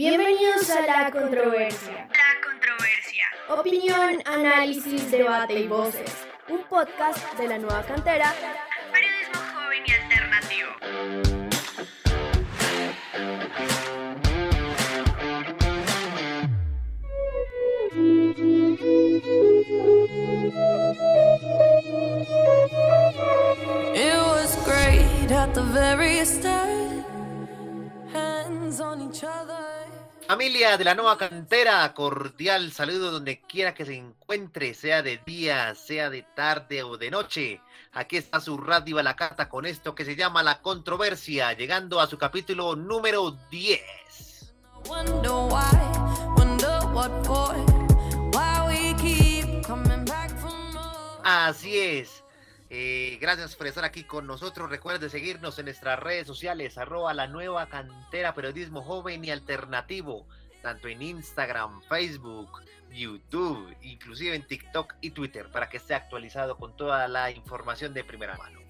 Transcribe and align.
Bienvenidos 0.00 0.70
a 0.70 0.80
La 0.86 1.10
Controversia. 1.10 2.08
La 2.08 2.40
controversia. 2.42 3.24
Opinión, 3.50 4.22
análisis, 4.24 5.10
debate 5.10 5.60
y 5.60 5.68
voces. 5.68 6.26
Un 6.48 6.62
podcast 6.70 7.36
de 7.36 7.46
la 7.46 7.58
nueva 7.58 7.82
cantera. 7.82 8.32
Periodismo 8.90 9.42
joven 9.52 9.82
y 9.86 9.92
alternativo. 9.92 10.70
It 23.94 24.16
was 24.16 24.56
great 24.64 25.30
at 25.30 25.52
the 25.52 25.60
very 25.60 26.24
start. 26.24 27.04
Hands 28.14 28.80
on 28.80 29.02
each 29.02 29.22
other. 29.24 29.59
Familia 30.30 30.78
de 30.78 30.84
la 30.84 30.94
nueva 30.94 31.18
cantera, 31.18 31.92
cordial 31.92 32.70
saludo 32.70 33.10
donde 33.10 33.40
quiera 33.40 33.74
que 33.74 33.84
se 33.84 33.96
encuentre, 33.96 34.74
sea 34.74 35.02
de 35.02 35.20
día, 35.26 35.74
sea 35.74 36.08
de 36.08 36.22
tarde 36.22 36.84
o 36.84 36.96
de 36.96 37.10
noche. 37.10 37.60
Aquí 37.94 38.16
está 38.16 38.38
su 38.40 38.56
radio 38.56 39.00
a 39.00 39.02
la 39.02 39.16
carta 39.16 39.48
con 39.48 39.66
esto 39.66 39.92
que 39.92 40.04
se 40.04 40.14
llama 40.14 40.44
La 40.44 40.62
Controversia, 40.62 41.52
llegando 41.54 41.98
a 41.98 42.06
su 42.06 42.16
capítulo 42.16 42.76
número 42.76 43.36
10. 43.50 44.54
Wonder 44.86 45.32
why, 45.32 46.32
wonder 46.36 46.78
what 46.92 47.10
for. 47.24 47.56
Why 48.32 48.68
we 48.68 48.94
keep 49.02 49.66
coming 49.66 50.04
back 50.04 50.30
for 50.38 50.52
more. 50.72 51.20
Así 51.24 51.76
es. 51.76 52.19
Eh, 52.72 53.18
gracias 53.20 53.56
por 53.56 53.66
estar 53.66 53.84
aquí 53.84 54.04
con 54.04 54.28
nosotros. 54.28 54.70
Recuerde 54.70 55.10
seguirnos 55.10 55.58
en 55.58 55.64
nuestras 55.64 55.98
redes 55.98 56.26
sociales, 56.26 56.78
arroba 56.78 57.12
la 57.12 57.26
nueva 57.26 57.68
cantera 57.68 58.32
periodismo 58.32 58.82
joven 58.82 59.24
y 59.24 59.30
alternativo, 59.30 60.24
tanto 60.62 60.86
en 60.86 61.02
Instagram, 61.02 61.82
Facebook, 61.82 62.62
YouTube, 62.92 63.76
inclusive 63.82 64.36
en 64.36 64.46
TikTok 64.46 64.94
y 65.00 65.10
Twitter, 65.10 65.50
para 65.50 65.68
que 65.68 65.78
esté 65.78 65.94
actualizado 65.94 66.56
con 66.56 66.76
toda 66.76 67.08
la 67.08 67.32
información 67.32 67.92
de 67.92 68.04
primera 68.04 68.36
mano. 68.36 68.60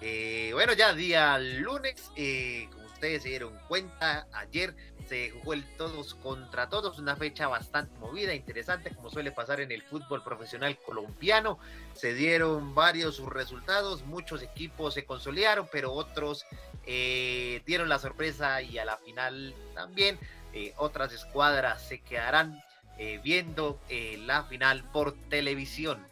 Eh, 0.00 0.50
bueno, 0.54 0.72
ya 0.72 0.94
día 0.94 1.38
lunes, 1.38 2.10
eh, 2.16 2.70
ustedes 2.98 3.22
se 3.22 3.28
dieron 3.28 3.56
cuenta, 3.68 4.26
ayer 4.32 4.74
se 5.08 5.30
jugó 5.30 5.52
el 5.52 5.64
todos 5.76 6.14
contra 6.16 6.68
todos, 6.68 6.98
una 6.98 7.14
fecha 7.14 7.46
bastante 7.46 7.96
movida, 8.00 8.34
interesante, 8.34 8.92
como 8.92 9.08
suele 9.08 9.30
pasar 9.30 9.60
en 9.60 9.70
el 9.70 9.82
fútbol 9.82 10.24
profesional 10.24 10.76
colombiano. 10.84 11.60
Se 11.94 12.12
dieron 12.12 12.74
varios 12.74 13.24
resultados, 13.24 14.04
muchos 14.04 14.42
equipos 14.42 14.94
se 14.94 15.04
consolidaron, 15.04 15.68
pero 15.70 15.92
otros 15.92 16.44
eh, 16.86 17.62
dieron 17.64 17.88
la 17.88 18.00
sorpresa 18.00 18.60
y 18.62 18.78
a 18.78 18.84
la 18.84 18.96
final 18.96 19.54
también 19.74 20.18
eh, 20.52 20.74
otras 20.76 21.12
escuadras 21.12 21.86
se 21.86 22.00
quedarán 22.00 22.60
eh, 22.98 23.20
viendo 23.22 23.80
eh, 23.88 24.18
la 24.26 24.42
final 24.42 24.82
por 24.92 25.14
televisión. 25.28 26.04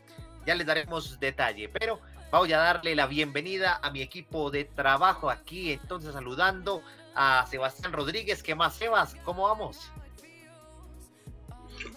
Ya 0.46 0.54
les 0.54 0.68
daremos 0.68 1.18
detalle, 1.18 1.68
pero 1.68 2.00
voy 2.38 2.52
a 2.52 2.58
darle 2.58 2.94
la 2.94 3.06
bienvenida 3.06 3.78
a 3.82 3.90
mi 3.90 4.02
equipo 4.02 4.50
de 4.50 4.64
trabajo 4.64 5.30
aquí, 5.30 5.72
entonces 5.72 6.12
saludando 6.12 6.82
a 7.14 7.46
Sebastián 7.50 7.92
Rodríguez. 7.92 8.42
¿Qué 8.42 8.54
más, 8.54 8.76
Sebas? 8.76 9.16
¿Cómo 9.24 9.44
vamos? 9.44 9.90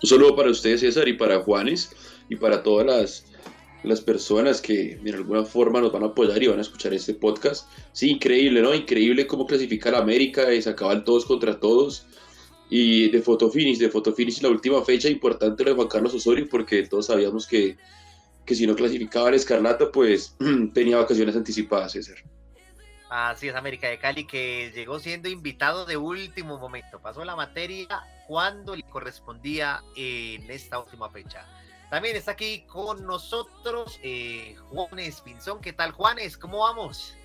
Un 0.01 0.09
saludo 0.09 0.35
para 0.35 0.49
ustedes, 0.49 0.81
César, 0.81 1.07
y 1.07 1.13
para 1.13 1.39
Juanes, 1.39 1.91
y 2.29 2.35
para 2.35 2.63
todas 2.63 2.85
las, 2.85 3.25
las 3.83 4.01
personas 4.01 4.61
que 4.61 4.97
de 5.01 5.11
alguna 5.11 5.43
forma 5.43 5.81
nos 5.81 5.91
van 5.91 6.03
a 6.03 6.07
apoyar 6.07 6.41
y 6.41 6.47
van 6.47 6.59
a 6.59 6.61
escuchar 6.61 6.93
este 6.93 7.13
podcast. 7.13 7.67
Sí, 7.91 8.11
increíble, 8.11 8.61
¿no? 8.61 8.73
Increíble 8.73 9.27
cómo 9.27 9.45
clasifica 9.45 9.91
la 9.91 9.99
América 9.99 10.53
y 10.53 10.61
se 10.61 10.69
acaban 10.69 11.03
todos 11.03 11.25
contra 11.25 11.59
todos. 11.59 12.05
Y 12.69 13.09
de 13.09 13.21
Fotofinish, 13.21 13.79
de 13.79 13.89
Fotofinish 13.89 14.41
la 14.41 14.49
última 14.49 14.83
fecha, 14.83 15.09
importante 15.09 15.63
lo 15.63 15.71
de 15.71 15.75
Juan 15.75 15.87
Carlos 15.87 16.13
Osorio, 16.13 16.47
porque 16.49 16.83
todos 16.83 17.07
sabíamos 17.07 17.47
que, 17.47 17.77
que 18.49 18.55
si 18.55 18.65
no 18.65 18.75
clasificaba 18.75 19.29
el 19.29 19.35
Escarlata, 19.35 19.91
pues 19.91 20.35
tenía 20.73 20.97
vacaciones 20.97 21.35
anticipadas, 21.35 21.91
César. 21.91 22.17
Así 23.07 23.47
es, 23.47 23.53
América 23.53 23.87
de 23.87 23.99
Cali, 23.99 24.25
que 24.25 24.71
llegó 24.73 24.97
siendo 24.99 25.29
invitado 25.29 25.85
de 25.85 25.97
último 25.97 26.57
momento. 26.57 26.99
Pasó 26.99 27.23
la 27.23 27.35
materia 27.35 27.87
cuando 28.27 28.75
le 28.75 28.81
correspondía 28.81 29.83
en 29.95 30.49
esta 30.49 30.79
última 30.79 31.11
fecha. 31.11 31.45
También 31.91 32.15
está 32.15 32.31
aquí 32.31 32.65
con 32.65 33.05
nosotros 33.05 33.99
eh, 34.01 34.55
Juanes 34.71 35.21
Pinzón. 35.21 35.61
¿Qué 35.61 35.71
tal, 35.71 35.91
Juanes? 35.91 36.35
¿Cómo 36.35 36.61
vamos? 36.61 37.15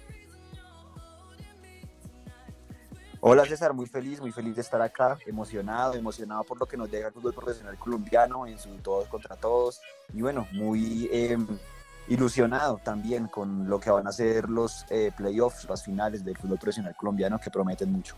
Hola 3.26 3.46
César, 3.46 3.72
muy 3.72 3.86
feliz, 3.86 4.20
muy 4.20 4.32
feliz 4.32 4.54
de 4.54 4.60
estar 4.60 4.82
acá, 4.82 5.16
emocionado, 5.24 5.94
emocionado 5.94 6.44
por 6.44 6.60
lo 6.60 6.66
que 6.66 6.76
nos 6.76 6.90
deja 6.90 7.06
el 7.08 7.14
fútbol 7.14 7.32
profesional 7.32 7.78
colombiano 7.78 8.46
en 8.46 8.58
su 8.58 8.68
todos 8.82 9.08
contra 9.08 9.34
todos 9.34 9.80
y 10.12 10.20
bueno, 10.20 10.46
muy 10.52 11.08
eh, 11.10 11.38
ilusionado 12.08 12.82
también 12.84 13.28
con 13.28 13.66
lo 13.66 13.80
que 13.80 13.88
van 13.88 14.06
a 14.06 14.12
ser 14.12 14.50
los 14.50 14.84
eh, 14.90 15.10
playoffs, 15.16 15.66
las 15.70 15.82
finales 15.82 16.22
del 16.22 16.36
fútbol 16.36 16.58
profesional 16.58 16.94
colombiano 16.96 17.40
que 17.40 17.50
prometen 17.50 17.90
mucho. 17.90 18.14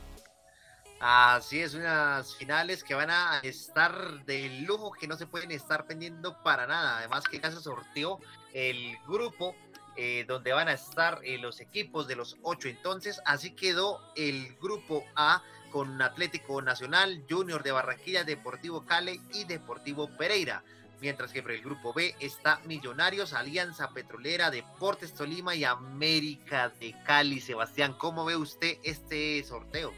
Así 0.99 1.61
es, 1.61 1.75
unas 1.75 2.35
finales 2.35 2.83
que 2.83 2.95
van 2.95 3.11
a 3.11 3.39
estar 3.45 4.25
de 4.25 4.49
lujo, 4.67 4.91
que 4.91 5.07
no 5.07 5.17
se 5.17 5.29
pueden 5.29 5.53
estar 5.53 5.87
pendiendo 5.87 6.43
para 6.43 6.67
nada. 6.67 6.99
Además 6.99 7.23
que 7.31 7.39
ya 7.39 7.53
se 7.53 7.61
sorteó 7.61 8.19
el 8.55 8.97
grupo 9.07 9.55
eh, 9.97 10.25
donde 10.27 10.53
van 10.53 10.69
a 10.69 10.73
estar 10.73 11.21
eh, 11.25 11.39
los 11.39 11.61
equipos 11.61 12.07
de 12.07 12.17
los 12.17 12.37
ocho. 12.43 12.69
Entonces, 12.69 13.21
así 13.25 13.51
quedó 13.51 14.01
el 14.15 14.55
grupo 14.61 15.05
A 15.15 15.43
con 15.71 16.01
Atlético 16.01 16.63
Nacional, 16.63 17.25
Junior 17.29 17.63
de 17.63 17.73
Barranquilla, 17.73 18.25
Deportivo 18.25 18.85
Cali 18.85 19.21
y 19.35 19.45
Deportivo 19.45 20.09
Pereira. 20.17 20.63
Mientras 21.01 21.31
que 21.31 21.43
por 21.43 21.53
el 21.53 21.61
grupo 21.61 21.93
B 21.93 22.15
está 22.21 22.61
Millonarios, 22.65 23.35
Alianza 23.35 23.91
Petrolera, 23.91 24.51
Deportes 24.51 25.13
Tolima 25.13 25.55
y 25.55 25.65
América 25.65 26.73
de 26.81 26.95
Cali. 27.05 27.41
Sebastián, 27.41 27.95
¿cómo 27.99 28.25
ve 28.25 28.37
usted 28.37 28.79
este 28.83 29.45
sorteo? 29.45 29.93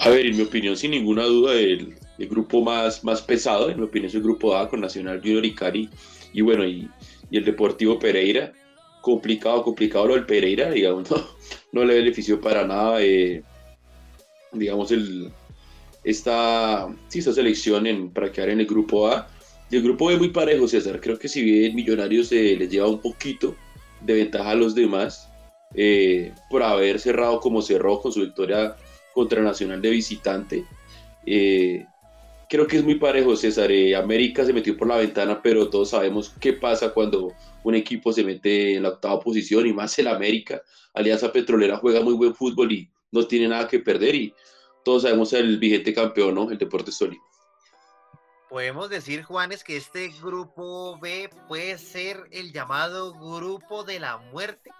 A 0.00 0.08
ver, 0.08 0.26
en 0.26 0.36
mi 0.36 0.42
opinión, 0.42 0.76
sin 0.76 0.90
ninguna 0.90 1.22
duda, 1.24 1.54
el, 1.54 1.96
el 2.18 2.28
grupo 2.28 2.60
más, 2.60 3.04
más 3.04 3.22
pesado, 3.22 3.70
en 3.70 3.78
mi 3.78 3.84
opinión, 3.84 4.08
es 4.08 4.14
el 4.16 4.22
grupo 4.22 4.56
A 4.56 4.68
con 4.68 4.80
Nacional 4.80 5.20
Junior 5.20 5.44
y 5.44 5.54
Cali. 5.54 5.90
Y 6.32 6.40
bueno, 6.40 6.64
y, 6.66 6.88
el 7.30 7.44
Deportivo 7.44 7.98
Pereira. 7.98 8.52
Complicado, 9.00 9.64
complicado 9.64 10.06
lo 10.06 10.14
del 10.14 10.26
Pereira, 10.26 10.70
digamos, 10.70 11.08
no, 11.72 11.84
le 11.84 11.94
benefició 11.94 12.40
para 12.40 12.64
nada, 12.64 13.02
eh, 13.02 13.42
digamos, 14.52 14.94
esta, 16.04 16.88
sí, 17.08 17.18
esta 17.18 17.32
selección 17.32 18.10
para 18.10 18.30
quedar 18.30 18.50
en 18.50 18.60
el 18.60 18.66
grupo 18.66 19.08
A. 19.08 19.28
Y 19.70 19.76
el 19.76 19.82
grupo 19.82 20.06
B 20.06 20.18
muy 20.18 20.28
parejo, 20.28 20.68
César. 20.68 21.00
Creo 21.00 21.18
que 21.18 21.28
si 21.28 21.42
bien 21.42 21.74
Millonarios 21.74 22.30
eh, 22.32 22.56
les 22.58 22.70
lleva 22.70 22.88
un 22.88 23.00
poquito 23.00 23.56
de 24.02 24.14
ventaja 24.14 24.50
a 24.50 24.54
los 24.54 24.74
demás, 24.74 25.32
eh, 25.74 26.32
por 26.50 26.62
haber 26.62 27.00
cerrado 27.00 27.40
como 27.40 27.62
cerró 27.62 28.00
con 28.00 28.12
su 28.12 28.20
victoria 28.20 28.76
contra 29.14 29.42
Nacional 29.42 29.80
de 29.80 29.90
visitante. 29.90 30.64
Eh, 31.24 31.86
creo 32.52 32.66
que 32.66 32.76
es 32.76 32.84
muy 32.84 32.96
parejo, 32.96 33.34
César. 33.34 33.72
Eh, 33.72 33.96
América 33.96 34.44
se 34.44 34.52
metió 34.52 34.76
por 34.76 34.86
la 34.86 34.98
ventana, 34.98 35.40
pero 35.40 35.70
todos 35.70 35.88
sabemos 35.88 36.34
qué 36.38 36.52
pasa 36.52 36.92
cuando 36.92 37.32
un 37.64 37.74
equipo 37.74 38.12
se 38.12 38.22
mete 38.22 38.74
en 38.74 38.82
la 38.82 38.90
octava 38.90 39.18
posición 39.20 39.66
y 39.66 39.72
más 39.72 39.98
el 39.98 40.06
América. 40.06 40.60
Alianza 40.92 41.32
Petrolera 41.32 41.78
juega 41.78 42.02
muy 42.02 42.12
buen 42.12 42.34
fútbol 42.34 42.70
y 42.70 42.90
no 43.10 43.26
tiene 43.26 43.48
nada 43.48 43.66
que 43.66 43.78
perder 43.78 44.14
y 44.14 44.34
todos 44.84 45.00
sabemos 45.00 45.32
el 45.32 45.56
vigente 45.58 45.94
campeón, 45.94 46.34
¿no? 46.34 46.50
El 46.50 46.58
Deportes 46.58 46.98
Tolima. 46.98 47.24
Podemos 48.50 48.90
decir, 48.90 49.22
Juanes, 49.22 49.64
que 49.64 49.78
este 49.78 50.12
grupo 50.22 50.98
B 51.00 51.30
puede 51.48 51.78
ser 51.78 52.28
el 52.32 52.52
llamado 52.52 53.14
grupo 53.14 53.82
de 53.82 53.98
la 53.98 54.18
muerte. 54.18 54.70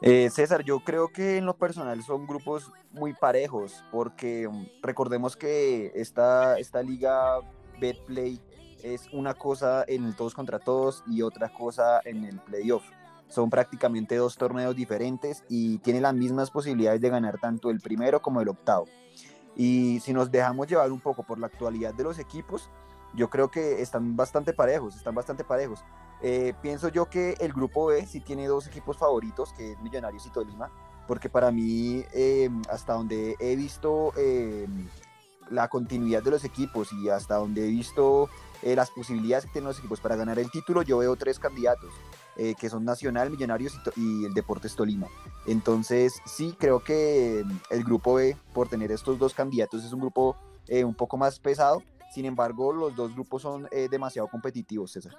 Eh, 0.00 0.30
César, 0.30 0.62
yo 0.62 0.78
creo 0.80 1.08
que 1.08 1.38
en 1.38 1.46
lo 1.46 1.56
personal 1.56 2.02
son 2.04 2.26
grupos 2.26 2.70
muy 2.92 3.14
parejos, 3.14 3.84
porque 3.90 4.46
um, 4.46 4.68
recordemos 4.80 5.36
que 5.36 5.90
esta, 5.94 6.56
esta 6.58 6.82
liga 6.82 7.40
Betplay 7.80 8.40
es 8.84 9.08
una 9.12 9.34
cosa 9.34 9.84
en 9.88 10.04
el 10.04 10.14
todos 10.14 10.34
contra 10.34 10.60
todos 10.60 11.02
y 11.08 11.22
otra 11.22 11.52
cosa 11.52 12.00
en 12.04 12.24
el 12.24 12.38
playoff. 12.38 12.84
Son 13.26 13.50
prácticamente 13.50 14.14
dos 14.14 14.36
torneos 14.36 14.76
diferentes 14.76 15.44
y 15.48 15.78
tiene 15.78 16.00
las 16.00 16.14
mismas 16.14 16.50
posibilidades 16.52 17.00
de 17.00 17.10
ganar 17.10 17.38
tanto 17.40 17.70
el 17.70 17.80
primero 17.80 18.22
como 18.22 18.40
el 18.40 18.48
octavo. 18.48 18.86
Y 19.56 19.98
si 20.00 20.12
nos 20.12 20.30
dejamos 20.30 20.68
llevar 20.68 20.92
un 20.92 21.00
poco 21.00 21.24
por 21.24 21.40
la 21.40 21.48
actualidad 21.48 21.92
de 21.92 22.04
los 22.04 22.20
equipos, 22.20 22.70
yo 23.14 23.28
creo 23.28 23.50
que 23.50 23.82
están 23.82 24.16
bastante 24.16 24.52
parejos, 24.52 24.94
están 24.94 25.16
bastante 25.16 25.42
parejos. 25.42 25.84
Eh, 26.22 26.54
pienso 26.62 26.88
yo 26.88 27.06
que 27.06 27.34
el 27.40 27.52
grupo 27.52 27.86
B 27.86 28.06
sí 28.06 28.20
tiene 28.20 28.46
dos 28.46 28.66
equipos 28.66 28.96
favoritos, 28.98 29.52
que 29.52 29.72
es 29.72 29.80
Millonarios 29.80 30.26
y 30.26 30.30
Tolima, 30.30 30.70
porque 31.06 31.28
para 31.28 31.50
mí, 31.50 32.04
eh, 32.12 32.50
hasta 32.70 32.94
donde 32.94 33.36
he 33.38 33.56
visto 33.56 34.12
eh, 34.16 34.66
la 35.50 35.68
continuidad 35.68 36.22
de 36.22 36.30
los 36.32 36.44
equipos 36.44 36.92
y 36.92 37.08
hasta 37.08 37.36
donde 37.36 37.64
he 37.66 37.68
visto 37.70 38.28
eh, 38.62 38.74
las 38.74 38.90
posibilidades 38.90 39.46
que 39.46 39.52
tienen 39.52 39.68
los 39.68 39.78
equipos 39.78 40.00
para 40.00 40.16
ganar 40.16 40.38
el 40.38 40.50
título, 40.50 40.82
yo 40.82 40.98
veo 40.98 41.16
tres 41.16 41.38
candidatos. 41.38 41.92
eh, 42.40 42.54
que 42.54 42.70
son 42.70 42.84
Nacional, 42.84 43.30
Millonarios 43.30 43.74
y, 43.96 44.00
y 44.00 44.24
el 44.24 44.32
Deportes 44.32 44.76
Tolima. 44.76 45.08
Entonces, 45.46 46.20
sí, 46.24 46.54
creo 46.56 46.78
que 46.84 47.42
mm, 47.44 47.56
el 47.70 47.82
grupo 47.82 48.14
B, 48.14 48.36
por 48.52 48.68
tener 48.68 48.92
estos 48.92 49.18
dos 49.18 49.34
candidatos, 49.34 49.84
es 49.84 49.92
un 49.92 49.98
grupo 49.98 50.36
eh, 50.68 50.84
un 50.84 50.94
poco 50.94 51.16
más 51.16 51.40
pesado. 51.40 51.82
Sin 52.14 52.26
embargo, 52.26 52.72
los 52.72 52.94
dos 52.94 53.12
grupos 53.12 53.42
son 53.42 53.68
demasiado 53.90 54.28
competitivos, 54.28 54.92
César. 54.92 55.14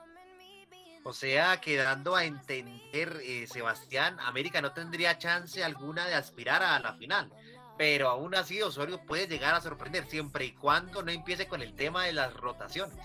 O 1.09 1.13
sea, 1.13 1.59
quedando 1.59 2.15
a 2.15 2.23
entender, 2.23 3.19
eh, 3.23 3.47
Sebastián, 3.51 4.15
América 4.19 4.61
no 4.61 4.73
tendría 4.73 5.17
chance 5.17 5.63
alguna 5.63 6.05
de 6.05 6.13
aspirar 6.13 6.61
a 6.61 6.79
la 6.79 6.93
final. 6.93 7.31
Pero 7.79 8.09
aún 8.09 8.35
así 8.35 8.61
Osorio 8.61 9.01
puede 9.07 9.25
llegar 9.25 9.55
a 9.55 9.61
sorprender 9.61 10.05
siempre 10.07 10.45
y 10.45 10.51
cuando 10.51 11.01
no 11.01 11.11
empiece 11.11 11.47
con 11.47 11.63
el 11.63 11.73
tema 11.73 12.05
de 12.05 12.13
las 12.13 12.31
rotaciones. 12.35 12.95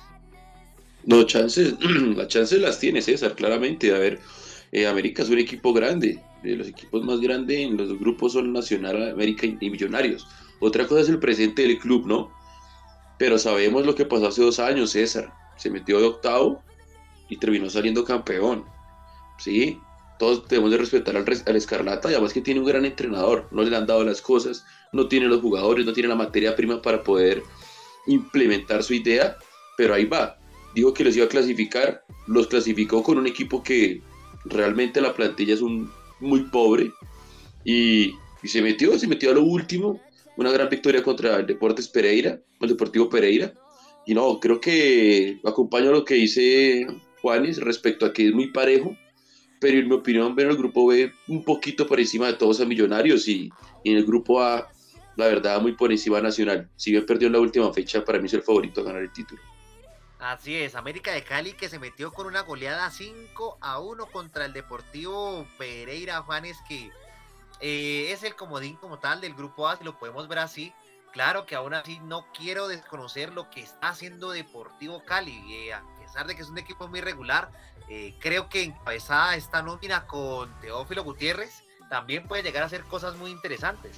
No, 1.04 1.22
chances, 1.24 1.76
las 1.80 2.28
chances 2.28 2.60
las 2.60 2.78
tiene 2.78 3.00
César, 3.00 3.34
claramente. 3.34 3.94
A 3.94 3.98
ver, 3.98 4.20
eh, 4.70 4.86
América 4.86 5.22
es 5.22 5.30
un 5.30 5.38
equipo 5.38 5.72
grande. 5.72 6.22
eh, 6.42 6.56
los 6.56 6.68
equipos 6.68 7.02
más 7.04 7.20
grandes 7.20 7.58
en 7.58 7.78
los 7.78 7.98
grupos 7.98 8.34
son 8.34 8.52
Nacional, 8.52 9.12
América 9.12 9.46
y, 9.46 9.56
y 9.58 9.70
Millonarios. 9.70 10.28
Otra 10.60 10.86
cosa 10.86 11.00
es 11.00 11.08
el 11.08 11.18
presente 11.20 11.62
del 11.62 11.78
club, 11.78 12.06
¿no? 12.06 12.30
Pero 13.16 13.38
sabemos 13.38 13.86
lo 13.86 13.94
que 13.94 14.04
pasó 14.04 14.26
hace 14.26 14.42
dos 14.42 14.58
años, 14.58 14.90
César. 14.90 15.32
Se 15.56 15.70
metió 15.70 15.98
de 16.00 16.06
octavo 16.08 16.62
y 17.28 17.36
terminó 17.36 17.68
saliendo 17.70 18.04
campeón. 18.04 18.64
¿Sí? 19.38 19.80
Todos 20.18 20.46
debemos 20.48 20.70
de 20.70 20.78
respetar 20.78 21.16
al, 21.16 21.24
al 21.24 21.56
Escarlata 21.56 22.08
además 22.08 22.32
que 22.32 22.40
tiene 22.40 22.60
un 22.60 22.66
gran 22.66 22.84
entrenador. 22.84 23.48
No 23.50 23.62
le 23.62 23.76
han 23.76 23.86
dado 23.86 24.04
las 24.04 24.22
cosas, 24.22 24.64
no 24.92 25.08
tiene 25.08 25.26
los 25.26 25.40
jugadores, 25.40 25.84
no 25.84 25.92
tiene 25.92 26.08
la 26.08 26.14
materia 26.14 26.54
prima 26.54 26.80
para 26.80 27.02
poder 27.02 27.42
implementar 28.06 28.82
su 28.82 28.94
idea, 28.94 29.36
pero 29.76 29.94
ahí 29.94 30.04
va 30.04 30.38
dijo 30.74 30.92
que 30.92 31.04
les 31.04 31.16
iba 31.16 31.26
a 31.26 31.28
clasificar, 31.28 32.04
los 32.26 32.48
clasificó 32.48 33.02
con 33.02 33.18
un 33.18 33.26
equipo 33.26 33.62
que 33.62 34.02
realmente 34.44 35.00
la 35.00 35.14
plantilla 35.14 35.54
es 35.54 35.62
un 35.62 35.90
muy 36.20 36.42
pobre 36.44 36.92
y, 37.64 38.12
y 38.42 38.48
se 38.48 38.60
metió, 38.60 38.98
se 38.98 39.06
metió 39.06 39.30
a 39.30 39.34
lo 39.34 39.42
último, 39.42 40.00
una 40.36 40.50
gran 40.50 40.68
victoria 40.68 41.02
contra 41.02 41.36
el 41.36 41.46
Deportes 41.46 41.88
Pereira, 41.88 42.40
el 42.60 42.68
Deportivo 42.68 43.08
Pereira. 43.08 43.54
Y 44.06 44.14
no, 44.14 44.38
creo 44.40 44.60
que 44.60 45.40
acompaño 45.44 45.92
lo 45.92 46.04
que 46.04 46.14
dice 46.14 46.86
Juanes 47.24 47.56
respecto 47.56 48.04
a 48.04 48.12
que 48.12 48.28
es 48.28 48.34
muy 48.34 48.48
parejo, 48.48 48.94
pero 49.58 49.78
en 49.78 49.88
mi 49.88 49.94
opinión 49.94 50.34
ven 50.34 50.50
el 50.50 50.58
grupo 50.58 50.86
B 50.86 51.10
un 51.26 51.42
poquito 51.42 51.86
por 51.86 51.98
encima 51.98 52.26
de 52.26 52.34
todos 52.34 52.60
a 52.60 52.66
Millonarios 52.66 53.26
y, 53.26 53.50
en 53.82 53.96
el 53.96 54.04
grupo 54.04 54.42
A, 54.42 54.70
la 55.16 55.26
verdad, 55.28 55.58
muy 55.62 55.72
por 55.72 55.90
encima 55.90 56.20
Nacional. 56.20 56.68
Si 56.76 56.90
bien 56.90 57.06
perdió 57.06 57.28
en 57.28 57.32
la 57.32 57.40
última 57.40 57.72
fecha, 57.72 58.04
para 58.04 58.18
mí 58.18 58.26
es 58.26 58.34
el 58.34 58.42
favorito 58.42 58.82
a 58.82 58.84
ganar 58.84 59.00
el 59.00 59.10
título. 59.10 59.40
Así 60.18 60.54
es, 60.54 60.74
América 60.74 61.12
de 61.12 61.24
Cali 61.24 61.54
que 61.54 61.70
se 61.70 61.78
metió 61.78 62.12
con 62.12 62.26
una 62.26 62.42
goleada 62.42 62.90
5 62.90 63.56
a 63.58 63.80
1 63.80 64.04
contra 64.06 64.44
el 64.44 64.52
Deportivo 64.52 65.46
Pereira 65.56 66.20
Juanes 66.20 66.58
que 66.68 66.90
eh, 67.60 68.12
es 68.12 68.22
el 68.22 68.34
comodín 68.34 68.76
como 68.76 68.98
tal 68.98 69.22
del 69.22 69.32
grupo 69.32 69.66
A, 69.66 69.78
si 69.78 69.84
lo 69.84 69.98
podemos 69.98 70.28
ver 70.28 70.40
así. 70.40 70.74
Claro 71.14 71.46
que 71.46 71.54
aún 71.54 71.72
así 71.72 72.00
no 72.00 72.26
quiero 72.36 72.68
desconocer 72.68 73.32
lo 73.32 73.48
que 73.48 73.62
está 73.62 73.88
haciendo 73.88 74.30
Deportivo 74.30 75.02
Cali, 75.04 75.40
eh, 75.54 75.72
pesar 76.14 76.28
de 76.28 76.36
que 76.36 76.42
es 76.42 76.48
un 76.48 76.58
equipo 76.58 76.86
muy 76.86 77.00
regular, 77.00 77.50
eh, 77.88 78.14
creo 78.20 78.48
que 78.48 78.62
encabezada 78.62 79.34
esta 79.34 79.62
nómina 79.62 80.06
con 80.06 80.48
Teófilo 80.60 81.02
Gutiérrez 81.02 81.64
también 81.90 82.28
puede 82.28 82.44
llegar 82.44 82.62
a 82.62 82.66
hacer 82.66 82.84
cosas 82.84 83.16
muy 83.16 83.32
interesantes. 83.32 83.96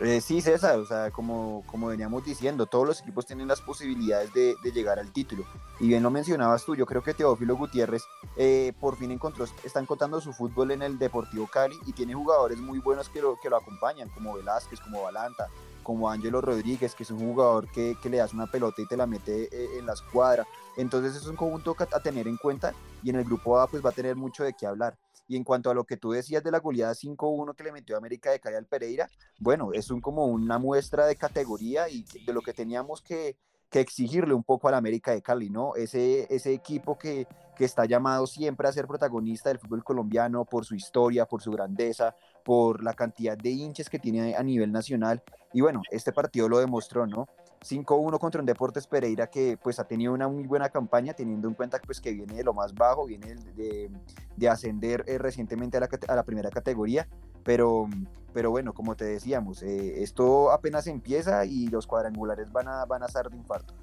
Eh, 0.00 0.20
sí, 0.20 0.42
César, 0.42 0.78
o 0.78 0.84
sea, 0.84 1.10
como, 1.10 1.64
como 1.66 1.86
veníamos 1.86 2.22
diciendo, 2.22 2.66
todos 2.66 2.86
los 2.86 3.00
equipos 3.00 3.24
tienen 3.24 3.48
las 3.48 3.62
posibilidades 3.62 4.30
de, 4.34 4.56
llegar 4.74 4.98
al 4.98 5.10
título. 5.10 5.46
Y 5.80 5.88
bien 5.88 6.02
lo 6.02 6.10
mencionabas 6.10 6.66
tú, 6.66 6.76
yo 6.76 6.84
creo 6.84 7.02
que 7.02 7.14
Teófilo 7.14 7.56
Gutiérrez 7.56 8.02
eh, 8.36 8.74
por 8.78 8.96
fin 8.98 9.10
encontró, 9.10 9.46
está 9.62 9.80
encontrando 9.80 10.20
su 10.20 10.34
fútbol 10.34 10.72
en 10.72 10.82
el 10.82 10.98
Deportivo 10.98 11.46
Cali 11.46 11.78
y 11.86 11.94
tiene 11.94 12.12
jugadores 12.12 12.58
muy 12.58 12.78
buenos 12.78 13.08
que 13.08 13.22
lo, 13.22 13.38
que 13.40 13.48
lo 13.48 13.56
acompañan, 13.56 14.10
como 14.10 14.34
Velázquez, 14.34 14.80
como 14.80 15.02
Balanta, 15.02 15.48
como 15.84 16.10
Ángelo 16.10 16.40
Rodríguez, 16.40 16.94
que 16.96 17.04
es 17.04 17.10
un 17.12 17.20
jugador 17.20 17.70
que, 17.70 17.96
que 18.02 18.10
le 18.10 18.16
das 18.16 18.32
una 18.32 18.50
pelota 18.50 18.82
y 18.82 18.88
te 18.88 18.96
la 18.96 19.06
mete 19.06 19.44
eh, 19.44 19.78
en 19.78 19.86
la 19.86 19.92
escuadra. 19.92 20.44
Entonces 20.76 21.14
es 21.14 21.26
un 21.28 21.36
conjunto 21.36 21.76
a 21.78 22.00
tener 22.00 22.26
en 22.26 22.36
cuenta 22.36 22.74
y 23.04 23.10
en 23.10 23.16
el 23.16 23.24
grupo 23.24 23.60
A 23.60 23.68
pues 23.68 23.84
va 23.84 23.90
a 23.90 23.92
tener 23.92 24.16
mucho 24.16 24.42
de 24.42 24.54
qué 24.54 24.66
hablar. 24.66 24.98
Y 25.28 25.36
en 25.36 25.44
cuanto 25.44 25.70
a 25.70 25.74
lo 25.74 25.84
que 25.84 25.96
tú 25.96 26.10
decías 26.10 26.42
de 26.42 26.50
la 26.50 26.58
goleada 26.58 26.92
5-1 26.92 27.54
que 27.54 27.64
le 27.64 27.72
metió 27.72 27.96
América 27.96 28.30
de 28.30 28.40
Cali 28.40 28.56
al 28.56 28.66
Pereira, 28.66 29.08
bueno, 29.38 29.72
es 29.72 29.90
un, 29.90 30.00
como 30.00 30.26
una 30.26 30.58
muestra 30.58 31.06
de 31.06 31.16
categoría 31.16 31.88
y 31.88 32.04
de 32.26 32.32
lo 32.32 32.42
que 32.42 32.52
teníamos 32.52 33.00
que, 33.00 33.36
que 33.70 33.80
exigirle 33.80 34.34
un 34.34 34.44
poco 34.44 34.68
al 34.68 34.74
América 34.74 35.12
de 35.12 35.22
Cali, 35.22 35.48
¿no? 35.48 35.74
Ese, 35.76 36.32
ese 36.34 36.52
equipo 36.52 36.98
que, 36.98 37.26
que 37.56 37.64
está 37.64 37.86
llamado 37.86 38.26
siempre 38.26 38.68
a 38.68 38.72
ser 38.72 38.86
protagonista 38.86 39.48
del 39.48 39.58
fútbol 39.58 39.82
colombiano 39.82 40.44
por 40.44 40.64
su 40.64 40.74
historia, 40.74 41.26
por 41.26 41.42
su 41.42 41.50
grandeza, 41.50 42.14
por 42.44 42.82
la 42.82 42.94
cantidad 42.94 43.36
de 43.36 43.50
hinchas 43.50 43.88
que 43.88 43.98
tiene 43.98 44.36
a 44.36 44.42
nivel 44.42 44.70
nacional. 44.70 45.22
Y 45.52 45.60
bueno, 45.60 45.82
este 45.90 46.12
partido 46.12 46.48
lo 46.48 46.58
demostró, 46.58 47.06
¿no? 47.06 47.26
5-1 47.64 48.18
contra 48.18 48.40
un 48.40 48.46
Deportes 48.46 48.86
Pereira 48.86 49.28
que 49.28 49.58
pues 49.62 49.78
ha 49.78 49.84
tenido 49.84 50.12
una 50.12 50.28
muy 50.28 50.46
buena 50.46 50.68
campaña, 50.68 51.14
teniendo 51.14 51.48
en 51.48 51.54
cuenta 51.54 51.80
pues, 51.84 52.00
que 52.00 52.12
viene 52.12 52.34
de 52.34 52.44
lo 52.44 52.52
más 52.52 52.74
bajo, 52.74 53.06
viene 53.06 53.34
de, 53.34 53.52
de, 53.52 53.90
de 54.36 54.48
ascender 54.48 55.04
eh, 55.06 55.18
recientemente 55.18 55.78
a 55.78 56.14
la, 56.14 56.22
primera 56.22 56.50
categoría, 56.50 57.08
pero, 57.42 57.88
pero 58.32 58.50
bueno, 58.50 58.74
como 58.74 58.94
te 58.94 59.06
decíamos, 59.06 59.62
eh, 59.62 60.02
esto 60.02 60.52
apenas 60.52 60.86
empieza 60.86 61.44
y 61.46 61.68
los 61.68 61.86
cuadrangulares 61.86 62.52
van 62.52 62.68
a, 62.68 62.84
van 62.84 63.02
a 63.02 63.06
estar 63.06 63.30
de 63.30 63.36
infarto. 63.36 63.74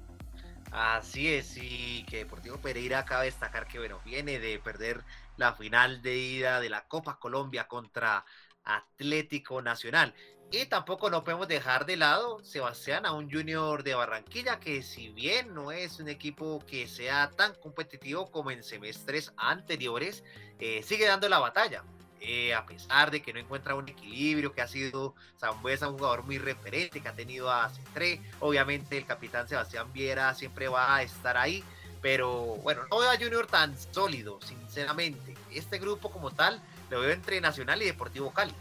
Así 0.70 1.28
es, 1.28 1.58
y 1.58 2.04
que 2.04 2.18
Deportivo 2.18 2.56
Pereira 2.56 3.00
acaba 3.00 3.22
de 3.22 3.26
destacar 3.26 3.66
que 3.66 3.78
bueno, 3.78 3.98
viene 4.04 4.38
de 4.38 4.58
perder 4.58 5.04
la 5.36 5.52
final 5.52 6.00
de 6.00 6.16
ida 6.16 6.60
de 6.60 6.70
la 6.70 6.86
Copa 6.86 7.18
Colombia 7.18 7.68
contra 7.68 8.24
Atlético 8.64 9.62
Nacional. 9.62 10.14
Y 10.50 10.66
tampoco 10.66 11.08
no 11.08 11.24
podemos 11.24 11.48
dejar 11.48 11.86
de 11.86 11.96
lado, 11.96 12.44
Sebastián, 12.44 13.06
a 13.06 13.12
un 13.12 13.30
Junior 13.30 13.82
de 13.82 13.94
Barranquilla 13.94 14.60
que 14.60 14.82
si 14.82 15.08
bien 15.08 15.54
no 15.54 15.72
es 15.72 15.98
un 15.98 16.08
equipo 16.10 16.62
que 16.66 16.86
sea 16.86 17.30
tan 17.30 17.54
competitivo 17.54 18.30
como 18.30 18.50
en 18.50 18.62
semestres 18.62 19.32
anteriores, 19.38 20.22
eh, 20.58 20.82
sigue 20.82 21.06
dando 21.06 21.28
la 21.30 21.38
batalla. 21.38 21.84
Eh, 22.20 22.54
a 22.54 22.66
pesar 22.66 23.10
de 23.10 23.22
que 23.22 23.32
no 23.32 23.40
encuentra 23.40 23.74
un 23.74 23.88
equilibrio, 23.88 24.52
que 24.52 24.60
ha 24.60 24.68
sido 24.68 25.14
Zambuesa 25.40 25.88
un 25.88 25.96
jugador 25.96 26.22
muy 26.22 26.38
referente, 26.38 27.00
que 27.00 27.08
ha 27.08 27.14
tenido 27.14 27.50
a 27.50 27.70
Cetré, 27.70 28.20
obviamente 28.38 28.96
el 28.98 29.06
capitán 29.06 29.48
Sebastián 29.48 29.92
Viera 29.92 30.34
siempre 30.34 30.68
va 30.68 30.94
a 30.94 31.02
estar 31.02 31.36
ahí, 31.36 31.64
pero 32.02 32.56
bueno, 32.62 32.82
no 32.90 32.98
veo 32.98 33.10
Junior 33.18 33.46
tan 33.46 33.76
sólido, 33.76 34.38
sinceramente. 34.42 35.34
Este 35.50 35.78
grupo 35.78 36.12
como 36.12 36.30
tal 36.30 36.60
lo 36.92 37.00
veo 37.00 37.10
entre 37.10 37.40
Nacional 37.40 37.80
y 37.82 37.86
Deportivo 37.86 38.30
Cali. 38.32 38.52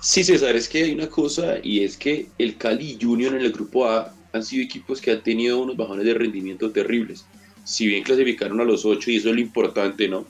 Sí, 0.00 0.24
César, 0.24 0.56
es 0.56 0.68
que 0.68 0.82
hay 0.82 0.92
una 0.92 1.08
cosa 1.08 1.58
y 1.62 1.84
es 1.84 1.96
que 1.96 2.26
el 2.38 2.56
Cali 2.56 2.98
Junior 3.00 3.34
en 3.34 3.42
el 3.42 3.52
grupo 3.52 3.88
A 3.88 4.12
han 4.32 4.44
sido 4.44 4.64
equipos 4.64 5.00
que 5.00 5.12
han 5.12 5.22
tenido 5.22 5.62
unos 5.62 5.76
bajones 5.76 6.04
de 6.04 6.14
rendimiento 6.14 6.72
terribles. 6.72 7.26
Si 7.64 7.86
bien 7.86 8.02
clasificaron 8.02 8.60
a 8.60 8.64
los 8.64 8.84
ocho 8.84 9.10
y 9.10 9.16
eso 9.16 9.28
es 9.28 9.34
lo 9.36 9.40
importante, 9.40 10.08
¿no? 10.08 10.26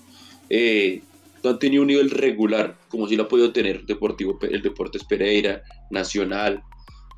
Eh, 0.50 1.00
no 1.42 1.50
han 1.50 1.58
tenido 1.58 1.82
un 1.82 1.88
nivel 1.88 2.10
regular, 2.10 2.76
como 2.88 3.08
si 3.08 3.16
lo 3.16 3.22
ha 3.22 3.28
podido 3.28 3.52
tener 3.52 3.86
Deportivo, 3.86 4.38
el 4.42 4.60
Deportes 4.60 5.04
Pereira, 5.04 5.62
Nacional, 5.90 6.62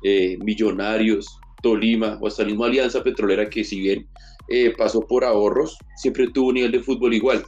eh, 0.03 0.37
Millonarios, 0.37 1.37
Tolima 1.61 2.17
o 2.21 2.27
hasta 2.27 2.43
el 2.43 2.49
mismo 2.49 2.63
Alianza 2.63 3.03
Petrolera 3.03 3.49
que 3.49 3.65
si 3.65 3.81
bien 3.81 4.07
eh, 4.47 4.73
pasó 4.77 5.01
por 5.01 5.25
ahorros, 5.25 5.77
siempre 5.97 6.29
tuvo 6.29 6.49
un 6.49 6.55
nivel 6.55 6.71
de 6.71 6.79
fútbol 6.79 7.13
igual. 7.13 7.45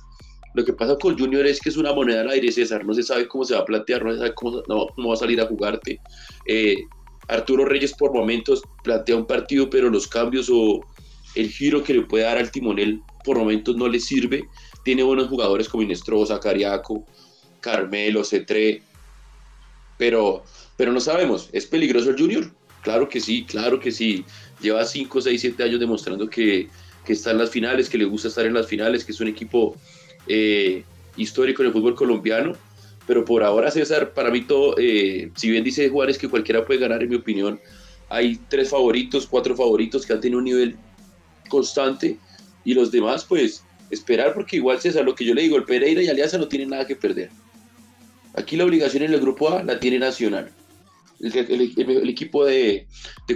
Lo 0.55 0.63
que 0.63 0.71
pasa 0.71 0.97
con 0.97 1.19
Junior 1.19 1.45
es 1.45 1.59
que 1.59 1.67
es 1.67 1.75
una 1.75 1.93
moneda 1.93 2.21
al 2.21 2.29
aire, 2.29 2.49
César. 2.49 2.85
No 2.85 2.93
se 2.93 3.03
sabe 3.03 3.27
cómo 3.27 3.43
se 3.43 3.53
va 3.53 3.59
a 3.59 3.65
plantear, 3.65 4.05
no 4.05 4.13
se 4.13 4.19
sabe 4.19 4.33
cómo, 4.33 4.63
no, 4.69 4.87
va 5.05 5.13
a 5.13 5.17
salir 5.17 5.41
a 5.41 5.47
jugarte. 5.47 5.99
Eh, 6.45 6.77
Arturo 7.27 7.65
Reyes 7.65 7.93
por 7.93 8.13
momentos 8.13 8.61
plantea 8.81 9.17
un 9.17 9.25
partido, 9.25 9.69
pero 9.69 9.89
los 9.89 10.07
cambios 10.07 10.49
o 10.49 10.85
el 11.35 11.49
giro 11.49 11.83
que 11.83 11.93
le 11.93 12.03
puede 12.03 12.23
dar 12.23 12.37
al 12.37 12.51
timonel 12.51 13.01
por 13.25 13.37
momentos 13.37 13.75
no 13.75 13.89
le 13.89 13.99
sirve. 13.99 14.47
Tiene 14.85 15.03
buenos 15.03 15.27
jugadores 15.27 15.67
como 15.67 15.83
Inestrosa, 15.83 16.39
Cariaco, 16.39 17.05
Carmelo, 17.59 18.23
Cetré, 18.23 18.81
pero, 19.97 20.45
pero 20.77 20.93
no 20.93 21.01
sabemos. 21.01 21.49
¿Es 21.51 21.65
peligroso 21.65 22.11
el 22.11 22.17
Junior? 22.17 22.49
Claro 22.81 23.09
que 23.09 23.19
sí, 23.19 23.43
claro 23.43 23.77
que 23.77 23.91
sí. 23.91 24.23
Lleva 24.61 24.85
5, 24.85 25.19
6, 25.19 25.41
7 25.41 25.63
años 25.63 25.81
demostrando 25.81 26.29
que, 26.29 26.69
que 27.05 27.11
está 27.11 27.31
en 27.31 27.39
las 27.39 27.49
finales, 27.49 27.89
que 27.89 27.97
le 27.97 28.05
gusta 28.05 28.29
estar 28.29 28.45
en 28.45 28.53
las 28.53 28.67
finales, 28.67 29.03
que 29.03 29.11
es 29.11 29.19
un 29.19 29.27
equipo 29.27 29.75
eh, 30.27 30.83
histórico 31.17 31.61
en 31.61 31.67
el 31.67 31.73
fútbol 31.73 31.95
colombiano. 31.95 32.53
Pero 33.07 33.23
por 33.23 33.43
ahora, 33.43 33.69
César, 33.69 34.13
para 34.13 34.31
mí 34.31 34.41
todo, 34.41 34.75
eh, 34.77 35.29
si 35.35 35.49
bien 35.49 35.63
dice 35.63 35.89
Juárez 35.89 36.17
que 36.17 36.27
cualquiera 36.27 36.65
puede 36.65 36.79
ganar, 36.79 37.03
en 37.03 37.09
mi 37.09 37.15
opinión, 37.15 37.59
hay 38.09 38.39
tres 38.49 38.69
favoritos, 38.69 39.27
cuatro 39.27 39.55
favoritos 39.55 40.05
que 40.05 40.13
han 40.13 40.21
tenido 40.21 40.39
un 40.39 40.45
nivel 40.45 40.75
constante 41.49 42.17
y 42.63 42.73
los 42.73 42.91
demás, 42.91 43.25
pues, 43.25 43.63
esperar 43.91 44.33
porque 44.33 44.55
igual, 44.55 44.81
César, 44.81 45.05
lo 45.05 45.13
que 45.13 45.25
yo 45.25 45.35
le 45.35 45.43
digo, 45.43 45.55
el 45.57 45.65
Pereira 45.65 46.01
y 46.01 46.07
Alianza 46.07 46.37
no 46.37 46.47
tienen 46.47 46.69
nada 46.69 46.87
que 46.87 46.95
perder. 46.95 47.29
Aquí 48.35 48.57
la 48.57 48.65
obligación 48.65 49.03
en 49.03 49.13
el 49.13 49.19
grupo 49.19 49.49
A 49.49 49.63
la 49.63 49.79
tiene 49.79 49.99
Nacional. 49.99 50.51
El, 51.21 52.09
equipo 52.09 52.43
de 52.45 52.87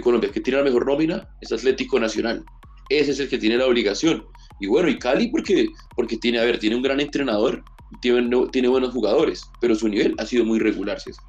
Colombia 0.02 0.30
que 0.30 0.40
tiene 0.40 0.58
la 0.58 0.64
mejor 0.64 0.84
nómina 0.84 1.28
es 1.40 1.50
Atlético 1.50 1.98
Nacional. 1.98 2.44
ese 2.90 3.12
es 3.12 3.20
el 3.20 3.28
que 3.28 3.38
tiene 3.38 3.56
la 3.56 3.66
obligación. 3.66 4.24
Y 4.60 4.66
bueno, 4.66 4.88
y 4.88 4.98
Cali 4.98 5.28
porque, 5.28 5.68
porque 5.96 6.16
tiene, 6.16 6.38
a 6.38 6.44
ver, 6.44 6.58
tiene 6.58 6.76
un 6.76 6.82
gran 6.82 7.00
entrenador, 7.00 7.64
tiene, 8.00 8.46
tiene 8.52 8.68
buenos 8.68 8.92
jugadores, 8.92 9.50
pero 9.60 9.74
su 9.74 9.88
nivel 9.88 10.14
ha 10.18 10.26
sido 10.26 10.44
muy 10.44 10.58
regular, 10.58 11.00
César. 11.00 11.24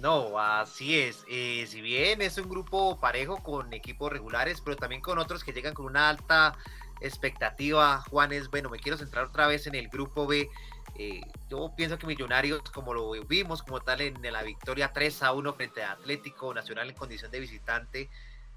No, 0.00 0.36
así 0.36 0.98
es. 0.98 1.24
Eh, 1.28 1.64
si 1.68 1.80
bien 1.80 2.22
es 2.22 2.36
un 2.36 2.48
grupo 2.48 2.98
parejo 2.98 3.36
con 3.36 3.72
equipos 3.72 4.10
regulares, 4.10 4.60
pero 4.60 4.76
también 4.76 5.00
con 5.00 5.18
otros 5.18 5.44
que 5.44 5.52
llegan 5.52 5.74
con 5.74 5.86
una 5.86 6.08
alta 6.08 6.56
expectativa, 7.00 7.98
Juanes, 8.10 8.50
bueno, 8.50 8.68
me 8.68 8.78
quiero 8.78 8.98
centrar 8.98 9.26
otra 9.26 9.46
vez 9.46 9.68
en 9.68 9.76
el 9.76 9.88
grupo 9.88 10.26
B. 10.26 10.48
Eh, 10.96 11.20
yo 11.48 11.72
pienso 11.76 11.98
que 11.98 12.08
Millonarios, 12.08 12.62
como 12.72 12.94
lo 12.94 13.12
vimos 13.26 13.62
como 13.62 13.80
tal 13.80 14.00
en 14.00 14.20
la 14.22 14.42
victoria 14.42 14.92
3 14.92 15.22
a 15.22 15.32
1 15.32 15.52
frente 15.54 15.84
a 15.84 15.92
Atlético 15.92 16.52
Nacional 16.52 16.90
en 16.90 16.96
condición 16.96 17.30
de 17.30 17.38
visitante, 17.38 18.10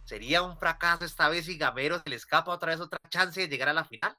sería 0.05 0.43
un 0.43 0.57
fracaso 0.57 1.03
esta 1.03 1.27
vez 1.29 1.47
y 1.49 1.57
Gamero 1.57 1.99
se 1.99 2.09
le 2.09 2.15
escapa 2.15 2.51
otra 2.51 2.71
vez 2.71 2.79
otra 2.79 2.99
chance 3.09 3.41
de 3.41 3.47
llegar 3.47 3.69
a 3.69 3.73
la 3.73 3.83
final. 3.83 4.15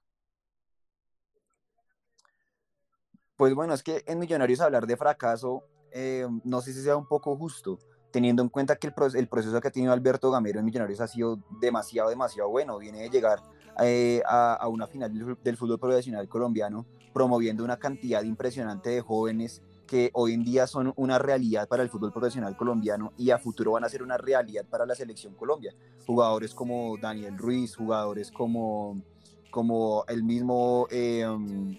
Pues 3.37 3.55
bueno, 3.55 3.75
es 3.75 3.83
que 3.83 4.03
en 4.07 4.19
Millonarios 4.19 4.61
hablar 4.61 4.87
de 4.87 4.97
fracaso, 4.97 5.63
eh, 5.93 6.27
no 6.45 6.61
sé 6.61 6.73
si 6.73 6.83
sea 6.83 6.97
un 6.97 7.07
poco 7.07 7.37
justo, 7.37 7.79
teniendo 8.11 8.43
en 8.43 8.49
cuenta 8.49 8.77
que 8.77 8.87
el, 8.87 8.95
pro- 8.95 9.07
el 9.07 9.29
proceso 9.29 9.61
que 9.61 9.69
ha 9.69 9.71
tenido 9.71 9.93
Alberto 9.93 10.31
Gamero 10.31 10.59
en 10.59 10.65
Millonarios 10.65 11.01
ha 11.01 11.07
sido 11.07 11.39
demasiado, 11.61 12.09
demasiado 12.09 12.49
bueno. 12.49 12.79
Viene 12.79 13.03
de 13.03 13.11
llegar 13.11 13.43
eh, 13.83 14.23
a, 14.27 14.67
una 14.69 14.87
final 14.87 15.37
del 15.43 15.57
fútbol 15.57 15.79
profesional 15.79 16.27
colombiano, 16.29 16.87
promoviendo 17.13 17.63
una 17.63 17.79
cantidad 17.79 18.23
impresionante 18.23 18.89
de 18.91 19.01
jóvenes 19.03 19.63
que 19.87 20.11
hoy 20.15 20.35
en 20.35 20.45
día 20.45 20.67
son 20.67 20.93
una 20.97 21.19
realidad 21.19 21.69
para 21.69 21.83
el 21.83 21.89
fútbol 21.89 22.13
profesional 22.13 22.57
colombiano 22.57 23.13
y 23.17 23.31
a 23.31 23.39
futuro 23.39 23.73
van 23.73 23.85
a 23.85 23.89
ser 23.89 24.03
una 24.03 24.19
realidad 24.19 24.65
para 24.69 24.85
la 24.85 24.95
selección 24.95 25.35
Colombia. 25.35 25.75
Jugadores 26.07 26.55
como 26.55 26.97
Daniel 26.99 27.39
Ruiz, 27.39 27.77
jugadores 27.77 28.31
como 28.31 29.01
como 29.51 30.05
el 30.09 30.23
mismo 30.23 30.87
eh, 30.91 31.23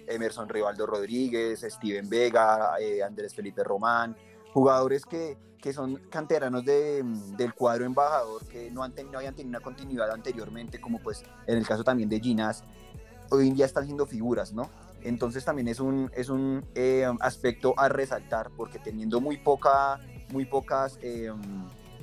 Emerson 0.08 0.50
Rivaldo 0.50 0.88
Rodríguez, 0.88 1.62
Steven 1.62 2.10
Vega, 2.10 2.74
eh, 2.80 3.04
Andrés 3.04 3.36
Felipe 3.36 3.64
Román, 3.64 4.16
jugadores 4.52 5.06
que, 5.06 5.38
que 5.62 5.72
son 5.74 5.98
canteranos 6.10 6.66
de, 6.66 7.04
del 7.38 7.54
cuadro 7.54 7.86
embajador 7.86 8.44
que 8.48 8.72
no, 8.72 8.82
han 8.82 8.94
tenido, 8.94 9.12
no 9.12 9.18
habían 9.20 9.36
tenido 9.36 9.50
una 9.50 9.64
continuidad 9.64 10.10
anteriormente, 10.10 10.82
como 10.82 10.98
pues 10.98 11.24
en 11.46 11.58
el 11.58 11.68
caso 11.68 11.84
también 11.84 12.10
de 12.10 12.20
Ginás, 12.20 12.64
hoy 13.30 13.50
en 13.50 13.54
día 13.54 13.68
están 13.68 13.86
siendo 13.86 14.08
figuras, 14.08 14.54
¿no? 14.54 14.72
Entonces 15.08 15.46
también 15.46 15.68
es 15.70 15.80
un, 15.80 16.12
es 16.14 16.30
un 16.30 16.66
eh, 16.76 17.08
aspecto 17.22 17.74
a 17.78 17.88
resaltar 17.88 18.50
porque 18.58 18.78
teniendo 18.78 19.22
muy, 19.22 19.38
poca, 19.38 20.00
muy 20.32 20.46
pocas 20.46 21.00
eh, 21.02 21.32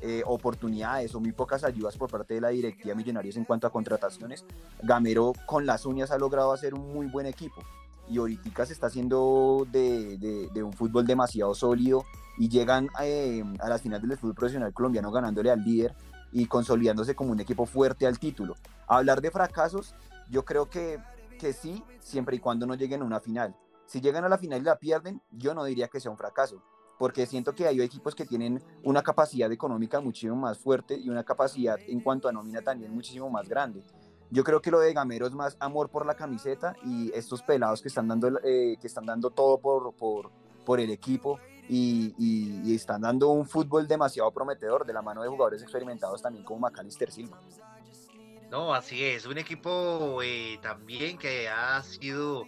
eh, 0.00 0.22
oportunidades 0.26 1.14
o 1.14 1.20
muy 1.20 1.32
pocas 1.32 1.64
ayudas 1.64 1.96
por 1.96 2.10
parte 2.10 2.34
de 2.34 2.40
la 2.40 2.48
directiva 2.48 2.94
Millonarios 2.94 3.36
en 3.36 3.44
cuanto 3.44 3.66
a 3.66 3.70
contrataciones, 3.70 4.44
Gamero 4.82 5.32
con 5.46 5.66
las 5.66 5.84
uñas 5.84 6.10
ha 6.10 6.18
logrado 6.18 6.52
hacer 6.52 6.72
un 6.74 6.92
muy 6.94 7.06
buen 7.06 7.26
equipo 7.26 7.62
y 8.08 8.18
ahorita 8.18 8.66
se 8.66 8.72
está 8.74 8.86
haciendo 8.88 9.66
de, 9.70 10.18
de- 10.52 10.62
un 10.62 10.72
fútbol 10.72 11.06
demasiado 11.06 11.54
sólido 11.54 12.04
y 12.38 12.48
llegan 12.48 12.88
eh, 13.02 13.42
a 13.60 13.68
las 13.68 13.82
finales 13.82 14.08
del 14.08 14.18
fútbol 14.18 14.34
profesional 14.34 14.72
colombiano 14.72 15.10
ganándole 15.10 15.50
al 15.50 15.62
líder 15.62 15.94
y 16.32 16.46
consolidándose 16.46 17.14
como 17.14 17.32
un 17.32 17.40
equipo 17.40 17.64
fuerte 17.64 18.06
al 18.06 18.18
título. 18.18 18.56
Hablar 18.86 19.20
de 19.20 19.30
fracasos, 19.30 19.94
yo 20.28 20.44
creo 20.44 20.68
que, 20.68 20.98
que 21.38 21.52
sí, 21.52 21.82
siempre 22.00 22.36
y 22.36 22.38
cuando 22.40 22.66
no 22.66 22.74
lleguen 22.74 23.02
a 23.02 23.04
una 23.04 23.20
final. 23.20 23.56
Si 23.86 24.00
llegan 24.00 24.24
a 24.24 24.28
la 24.28 24.38
final 24.38 24.60
y 24.60 24.64
la 24.64 24.78
pierden, 24.78 25.20
yo 25.30 25.54
no 25.54 25.64
diría 25.64 25.88
que 25.88 26.00
sea 26.00 26.10
un 26.10 26.16
fracaso, 26.16 26.62
porque 26.98 27.26
siento 27.26 27.54
que 27.54 27.66
hay 27.66 27.80
equipos 27.82 28.14
que 28.14 28.24
tienen 28.24 28.62
una 28.82 29.02
capacidad 29.02 29.50
económica 29.52 30.00
muchísimo 30.00 30.36
más 30.36 30.58
fuerte 30.58 30.96
y 30.96 31.10
una 31.10 31.24
capacidad 31.24 31.78
en 31.80 32.00
cuanto 32.00 32.28
a 32.28 32.32
nómina 32.32 32.62
también 32.62 32.94
muchísimo 32.94 33.28
más 33.28 33.48
grande. 33.48 33.84
Yo 34.30 34.42
creo 34.42 34.60
que 34.60 34.70
lo 34.70 34.80
de 34.80 34.92
Gamero 34.94 35.26
es 35.26 35.32
más 35.34 35.56
amor 35.60 35.90
por 35.90 36.06
la 36.06 36.14
camiseta 36.14 36.74
y 36.84 37.12
estos 37.14 37.42
pelados 37.42 37.82
que 37.82 37.88
están 37.88 38.08
dando, 38.08 38.40
eh, 38.42 38.76
que 38.80 38.86
están 38.86 39.04
dando 39.04 39.30
todo 39.30 39.58
por, 39.58 39.94
por, 39.94 40.30
por 40.64 40.80
el 40.80 40.90
equipo 40.90 41.38
y, 41.68 42.14
y- 42.18 42.74
están 42.74 43.02
dando 43.02 43.28
un 43.28 43.46
fútbol 43.46 43.86
demasiado 43.86 44.30
prometedor 44.32 44.84
de 44.86 44.92
la 44.92 45.02
mano 45.02 45.22
de 45.22 45.28
jugadores 45.28 45.62
experimentados 45.62 46.20
también 46.22 46.44
como 46.44 46.60
Macalister 46.60 47.10
Silva. 47.12 47.38
No, 48.54 48.72
así 48.72 49.04
es, 49.04 49.26
un 49.26 49.36
equipo 49.36 50.22
eh, 50.22 50.60
también 50.62 51.18
que 51.18 51.48
ha 51.48 51.82
sido 51.82 52.46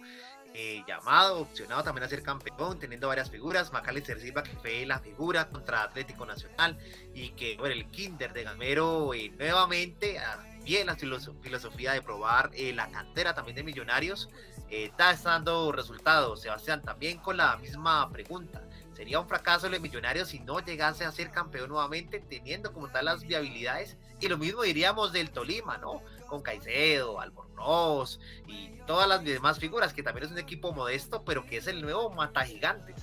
eh, 0.53 0.81
llamado, 0.87 1.41
opcionado 1.41 1.83
también 1.83 2.05
a 2.05 2.07
ser 2.07 2.23
campeón, 2.23 2.79
teniendo 2.79 3.09
varias 3.09 3.29
figuras, 3.29 3.73
Macalister 3.73 4.17
Silva 4.17 4.41
que 4.41 4.51
fue 4.51 4.85
la 4.85 4.99
figura 4.99 5.49
contra 5.49 5.83
Atlético 5.83 6.25
Nacional 6.25 6.77
y 7.13 7.31
que 7.31 7.57
bueno, 7.57 7.75
el 7.75 7.89
Kinder 7.91 8.31
de 8.31 8.43
Gamero 8.45 9.13
eh, 9.13 9.33
nuevamente, 9.37 10.17
ah, 10.19 10.41
bien 10.63 10.87
la 10.87 10.95
filoso- 10.95 11.35
filosofía 11.41 11.91
de 11.91 12.01
probar 12.01 12.51
la 12.55 12.89
cantera 12.89 13.33
también 13.35 13.57
de 13.57 13.63
Millonarios, 13.63 14.29
está 14.69 15.13
dando 15.13 15.73
resultados, 15.73 16.41
Sebastián, 16.41 16.83
también 16.83 17.17
con 17.17 17.35
la 17.35 17.57
misma 17.57 18.09
pregunta. 18.09 18.63
Sería 18.97 19.19
un 19.19 19.27
fracaso 19.27 19.69
de 19.69 19.79
Millonarios 19.79 20.29
si 20.29 20.39
no 20.39 20.59
llegase 20.59 21.05
a 21.05 21.11
ser 21.11 21.29
campeón 21.29 21.69
nuevamente, 21.69 22.19
teniendo 22.19 22.73
como 22.73 22.89
tal 22.89 23.05
las 23.05 23.27
viabilidades. 23.27 23.95
Y 24.19 24.27
lo 24.27 24.39
mismo 24.39 24.63
diríamos 24.63 25.13
del 25.13 25.29
Tolima, 25.29 25.77
¿no? 25.77 26.01
Con 26.25 26.41
Caicedo, 26.41 27.21
Albornoz 27.21 28.19
y 28.47 28.71
todas 28.87 29.07
las 29.07 29.23
demás 29.23 29.59
figuras, 29.59 29.93
que 29.93 30.01
también 30.01 30.25
es 30.25 30.31
un 30.31 30.39
equipo 30.39 30.71
modesto, 30.71 31.23
pero 31.23 31.45
que 31.45 31.57
es 31.57 31.67
el 31.67 31.79
nuevo 31.83 32.09
Mata 32.09 32.43
Gigantes. 32.43 32.95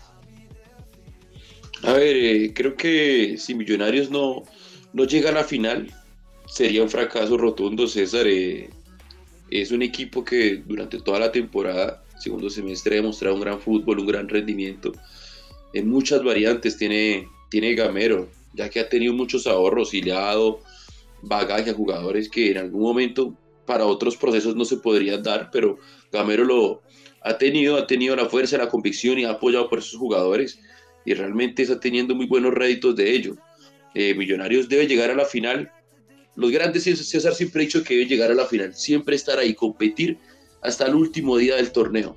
A 1.85 1.93
ver, 1.93 2.17
eh, 2.17 2.53
creo 2.53 2.75
que 2.75 3.39
si 3.39 3.55
Millonarios 3.55 4.11
no, 4.11 4.43
no 4.93 5.05
llega 5.05 5.31
a 5.31 5.33
la 5.33 5.45
final, 5.45 5.95
sería 6.47 6.83
un 6.83 6.91
fracaso 6.91 7.37
rotundo, 7.37 7.87
César. 7.87 8.27
eh, 8.27 8.69
es 9.49 9.71
un 9.71 9.83
equipo 9.83 10.25
que 10.25 10.57
durante 10.57 11.01
toda 11.01 11.21
la 11.21 11.31
temporada, 11.31 12.03
segundo 12.19 12.51
semestre, 12.51 12.97
ha 12.97 13.03
demostrado 13.03 13.37
un 13.37 13.43
gran 13.43 13.61
fútbol, 13.61 14.01
un 14.01 14.07
gran 14.09 14.29
rendimiento. 14.29 14.91
En 15.75 15.89
muchas 15.89 16.23
variantes 16.23 16.77
tiene, 16.77 17.29
tiene 17.51 17.75
Gamero, 17.75 18.31
ya 18.55 18.71
que 18.71 18.81
ha 18.81 18.89
tenido 18.89 19.13
muchos 19.13 19.47
ahorros 19.47 19.93
y 19.93 20.03
le 20.03 20.13
ha 20.13 20.21
dado 20.21 20.61
bagaje 21.23 21.71
a 21.71 21.75
jugadores 21.75 22.29
que 22.29 22.53
en 22.53 22.59
algún 22.59 22.83
momento 22.83 23.37
para 23.67 23.85
otros 23.85 24.17
procesos 24.17 24.55
no 24.55 24.65
se 24.65 24.77
podrían 24.77 25.23
dar, 25.23 25.51
pero 25.51 25.79
Gamero 26.13 26.45
lo 26.45 26.83
ha 27.23 27.37
tenido, 27.39 27.77
ha 27.77 27.87
tenido 27.87 28.15
la 28.15 28.27
fuerza, 28.27 28.57
la 28.57 28.69
convicción 28.69 29.19
y 29.19 29.25
ha 29.25 29.31
apoyado 29.31 29.69
por 29.69 29.81
esos 29.81 29.99
jugadores 29.99 30.61
y 31.05 31.15
realmente 31.15 31.63
está 31.63 31.81
teniendo 31.81 32.15
muy 32.15 32.27
buenos 32.27 32.55
réditos 32.55 32.95
de 32.95 33.11
ello. 33.11 33.37
Eh, 33.95 34.15
Millonarios 34.15 34.69
debe 34.69 34.87
llegar 34.87 35.11
a 35.11 35.15
la 35.15 35.25
final. 35.25 35.71
Los 36.37 36.51
grandes, 36.51 36.85
César 36.85 37.35
siempre 37.35 37.63
ha 37.63 37.65
dicho 37.65 37.83
que 37.83 37.95
debe 37.95 38.07
llegar 38.07 38.31
a 38.31 38.35
la 38.35 38.47
final, 38.47 38.75
siempre 38.75 39.17
estar 39.17 39.39
ahí, 39.39 39.55
competir 39.55 40.19
hasta 40.63 40.87
el 40.87 40.95
último 40.95 41.37
día 41.37 41.57
del 41.57 41.73
torneo. 41.73 42.17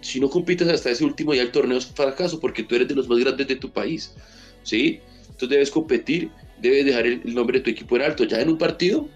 Si 0.00 0.20
no 0.20 0.28
compites 0.30 0.68
hasta 0.68 0.90
ese 0.90 1.04
último 1.04 1.32
día 1.32 1.42
del 1.42 1.52
torneo 1.52 1.78
es 1.78 1.86
fracaso 1.86 2.38
porque 2.40 2.62
tú 2.62 2.74
eres 2.74 2.88
de 2.88 2.94
los 2.94 3.08
más 3.08 3.18
grandes 3.18 3.48
de 3.48 3.56
tu 3.56 3.70
país, 3.70 4.14
¿sí? 4.62 5.00
Entonces 5.22 5.48
debes 5.48 5.70
competir, 5.70 6.30
debes 6.60 6.84
dejar 6.84 7.06
el, 7.06 7.34
nombre 7.34 7.58
de 7.58 7.64
tu 7.64 7.70
equipo 7.70 7.96
en 7.96 8.02
alto. 8.02 8.24
Ya 8.24 8.40
en 8.40 8.48
un 8.48 8.58
partido, 8.58 9.08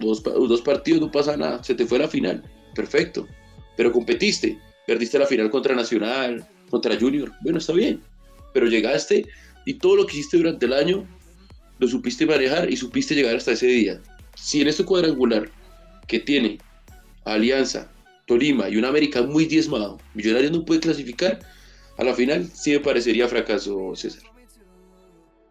dos, 0.00 0.22
dos 0.22 0.62
partidos 0.62 1.00
no 1.00 1.10
pasa 1.10 1.36
nada, 1.36 1.62
se 1.62 1.74
te 1.74 1.86
fue 1.86 1.98
la 1.98 2.08
final, 2.08 2.42
perfecto. 2.74 3.28
Pero 3.76 3.92
competiste, 3.92 4.58
perdiste 4.86 5.18
la 5.18 5.26
final 5.26 5.50
contra 5.50 5.74
Nacional, 5.74 6.46
contra 6.70 6.98
Junior, 6.98 7.32
bueno, 7.42 7.58
está 7.58 7.72
bien, 7.72 8.00
pero 8.52 8.66
llegaste 8.66 9.26
y 9.64 9.74
todo 9.74 9.96
lo 9.96 10.06
que 10.06 10.16
hiciste 10.16 10.36
durante 10.36 10.66
el 10.66 10.72
año 10.72 11.06
lo 11.78 11.88
supiste 11.88 12.26
manejar 12.26 12.70
y 12.70 12.76
supiste 12.76 13.14
llegar 13.14 13.36
hasta 13.36 13.52
ese 13.52 13.66
día. 13.66 14.00
Si 14.36 14.60
en 14.60 14.68
este 14.68 14.84
cuadrangular 14.84 15.50
que 16.06 16.20
tiene 16.20 16.58
Alianza, 17.24 17.90
Tolima 18.26 18.68
y 18.68 18.76
un 18.76 18.84
América 18.84 19.22
muy 19.22 19.46
diezmado, 19.46 19.98
Millonarios 20.14 20.52
no 20.52 20.64
puede 20.64 20.80
clasificar 20.80 21.40
a 21.96 22.04
la 22.04 22.14
final, 22.14 22.46
sí 22.46 22.72
me 22.72 22.80
parecería 22.80 23.28
fracaso, 23.28 23.94
César. 23.94 24.22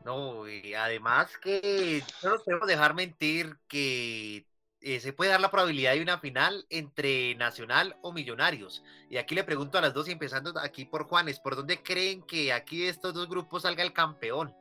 No, 0.04 0.50
y 0.50 0.74
además 0.74 1.30
que 1.42 2.04
no 2.24 2.32
nos 2.32 2.44
podemos 2.44 2.68
dejar 2.68 2.94
mentir 2.94 3.56
que 3.70 4.46
eh, 4.82 5.00
se 5.00 5.14
puede 5.14 5.32
dar 5.32 5.40
la 5.40 5.50
probabilidad 5.50 5.94
de 5.94 6.02
una 6.02 6.20
final 6.20 6.66
entre 6.70 7.36
Nacional 7.36 7.96
o 8.02 8.12
Millonarios. 8.12 8.84
Y 9.10 9.16
aquí 9.16 9.34
le 9.34 9.46
pregunto 9.46 9.78
a 9.78 9.82
las 9.82 9.94
dos, 9.94 10.10
y 10.10 10.12
empezando 10.12 10.54
aquí 10.60 10.84
por 10.84 11.06
Juanes, 11.06 11.40
¿por 11.40 11.56
dónde 11.56 11.82
creen 11.82 12.22
que 12.24 12.52
aquí 12.52 12.80
de 12.80 12.90
estos 12.90 13.14
dos 13.14 13.30
grupos 13.30 13.62
salga 13.62 13.82
el 13.82 13.94
campeón? 13.94 14.54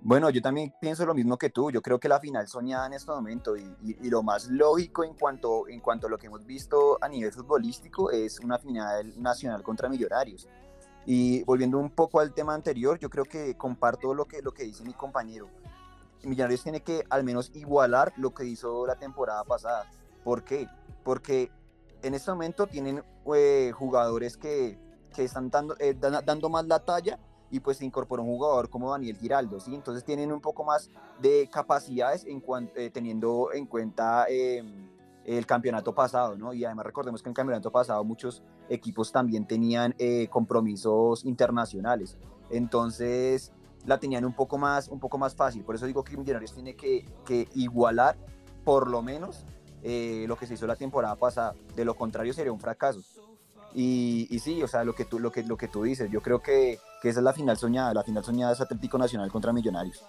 Bueno, 0.00 0.30
yo 0.30 0.40
también 0.40 0.72
pienso 0.80 1.04
lo 1.04 1.12
mismo 1.12 1.36
que 1.36 1.50
tú. 1.50 1.70
Yo 1.70 1.82
creo 1.82 1.98
que 1.98 2.08
la 2.08 2.20
final 2.20 2.46
soñada 2.46 2.86
en 2.86 2.92
este 2.92 3.10
momento 3.10 3.56
y, 3.56 3.64
lo 4.08 4.22
más 4.22 4.46
lógico 4.46 5.02
en 5.04 5.14
cuanto, 5.14 5.66
en 5.68 5.80
cuanto 5.80 6.06
a 6.06 6.10
lo 6.10 6.16
que 6.18 6.28
hemos 6.28 6.46
visto 6.46 6.98
a 7.00 7.08
nivel 7.08 7.32
futbolístico 7.32 8.10
es 8.10 8.38
una 8.38 8.58
final 8.58 9.20
nacional 9.20 9.62
contra 9.62 9.88
Millonarios. 9.88 10.46
Y 11.04 11.42
volviendo 11.44 11.78
un 11.78 11.90
poco 11.90 12.20
al 12.20 12.32
tema 12.32 12.54
anterior, 12.54 12.98
yo 12.98 13.10
creo 13.10 13.24
que 13.24 13.56
comparto 13.56 14.14
lo 14.14 14.26
que, 14.26 14.40
lo 14.40 14.52
que 14.52 14.64
dice 14.64 14.84
mi 14.84 14.92
compañero. 14.92 15.48
Millonarios 16.22 16.62
tiene 16.62 16.80
que 16.80 17.04
al 17.10 17.24
menos 17.24 17.50
igualar 17.54 18.12
lo 18.16 18.32
que 18.32 18.44
hizo 18.44 18.86
la 18.86 18.96
temporada 18.96 19.42
pasada. 19.44 19.90
¿Por 20.22 20.44
qué? 20.44 20.68
Porque 21.02 21.50
en 22.02 22.14
este 22.14 22.30
momento 22.30 22.66
tienen 22.66 23.02
eh, 23.34 23.72
jugadores 23.74 24.36
que, 24.36 24.78
que 25.14 25.24
están 25.24 25.50
dando, 25.50 25.74
eh, 25.80 25.96
dan- 25.98 26.24
dando 26.24 26.48
más 26.48 26.66
la 26.66 26.78
talla 26.78 27.18
y 27.50 27.60
pues 27.60 27.78
se 27.78 27.84
incorporó 27.84 28.22
un 28.22 28.28
jugador 28.28 28.68
como 28.68 28.90
Daniel 28.90 29.16
Giraldo, 29.16 29.60
¿sí? 29.60 29.74
Entonces 29.74 30.04
tienen 30.04 30.32
un 30.32 30.40
poco 30.40 30.64
más 30.64 30.90
de 31.20 31.48
capacidades 31.50 32.24
en 32.24 32.42
eh, 32.74 32.90
teniendo 32.90 33.52
en 33.52 33.66
cuenta 33.66 34.26
em, 34.28 34.90
el 35.24 35.46
campeonato 35.46 35.94
pasado, 35.94 36.36
¿no? 36.36 36.52
Y 36.52 36.64
además 36.64 36.86
recordemos 36.86 37.22
que 37.22 37.28
en 37.28 37.32
el 37.32 37.36
campeonato 37.36 37.70
pasado 37.70 38.02
muchos 38.04 38.42
equipos 38.68 39.12
también 39.12 39.46
tenían 39.46 39.94
eh, 39.98 40.28
compromisos 40.28 41.24
internacionales. 41.24 42.16
Entonces 42.50 43.52
la 43.86 43.98
tenían 43.98 44.24
un 44.24 44.34
poco 44.34 44.58
más, 44.58 44.88
un 44.88 45.00
poco 45.00 45.18
más 45.18 45.34
fácil. 45.34 45.64
Por 45.64 45.74
eso 45.74 45.86
digo 45.86 46.04
que 46.04 46.16
Millonarios 46.16 46.52
tiene 46.52 46.76
que, 46.76 47.06
que 47.24 47.48
igualar 47.54 48.16
por 48.64 48.88
lo 48.88 49.02
menos 49.02 49.44
eh, 49.82 50.24
lo 50.28 50.36
que 50.36 50.46
se 50.46 50.54
hizo 50.54 50.66
la 50.66 50.76
temporada 50.76 51.16
pasada. 51.16 51.54
De 51.74 51.84
lo 51.84 51.94
contrario 51.94 52.32
sería 52.32 52.52
un 52.52 52.60
fracaso. 52.60 53.00
Y, 53.74 54.26
y, 54.30 54.38
sí, 54.38 54.62
o 54.62 54.68
sea, 54.68 54.84
lo 54.84 54.94
que 54.94 55.04
tú, 55.04 55.18
lo 55.18 55.30
que, 55.30 55.42
lo 55.42 55.56
que 55.56 55.68
tú 55.68 55.82
dices, 55.82 56.10
yo 56.10 56.22
creo 56.22 56.40
que, 56.40 56.78
que 57.00 57.08
esa 57.08 57.20
es 57.20 57.24
la 57.24 57.32
final 57.32 57.56
soñada. 57.56 57.94
La 57.94 58.04
final 58.04 58.24
soñada 58.24 58.52
es 58.52 58.60
Atlético 58.60 58.98
Nacional 58.98 59.30
contra 59.30 59.52
Millonarios. 59.52 60.04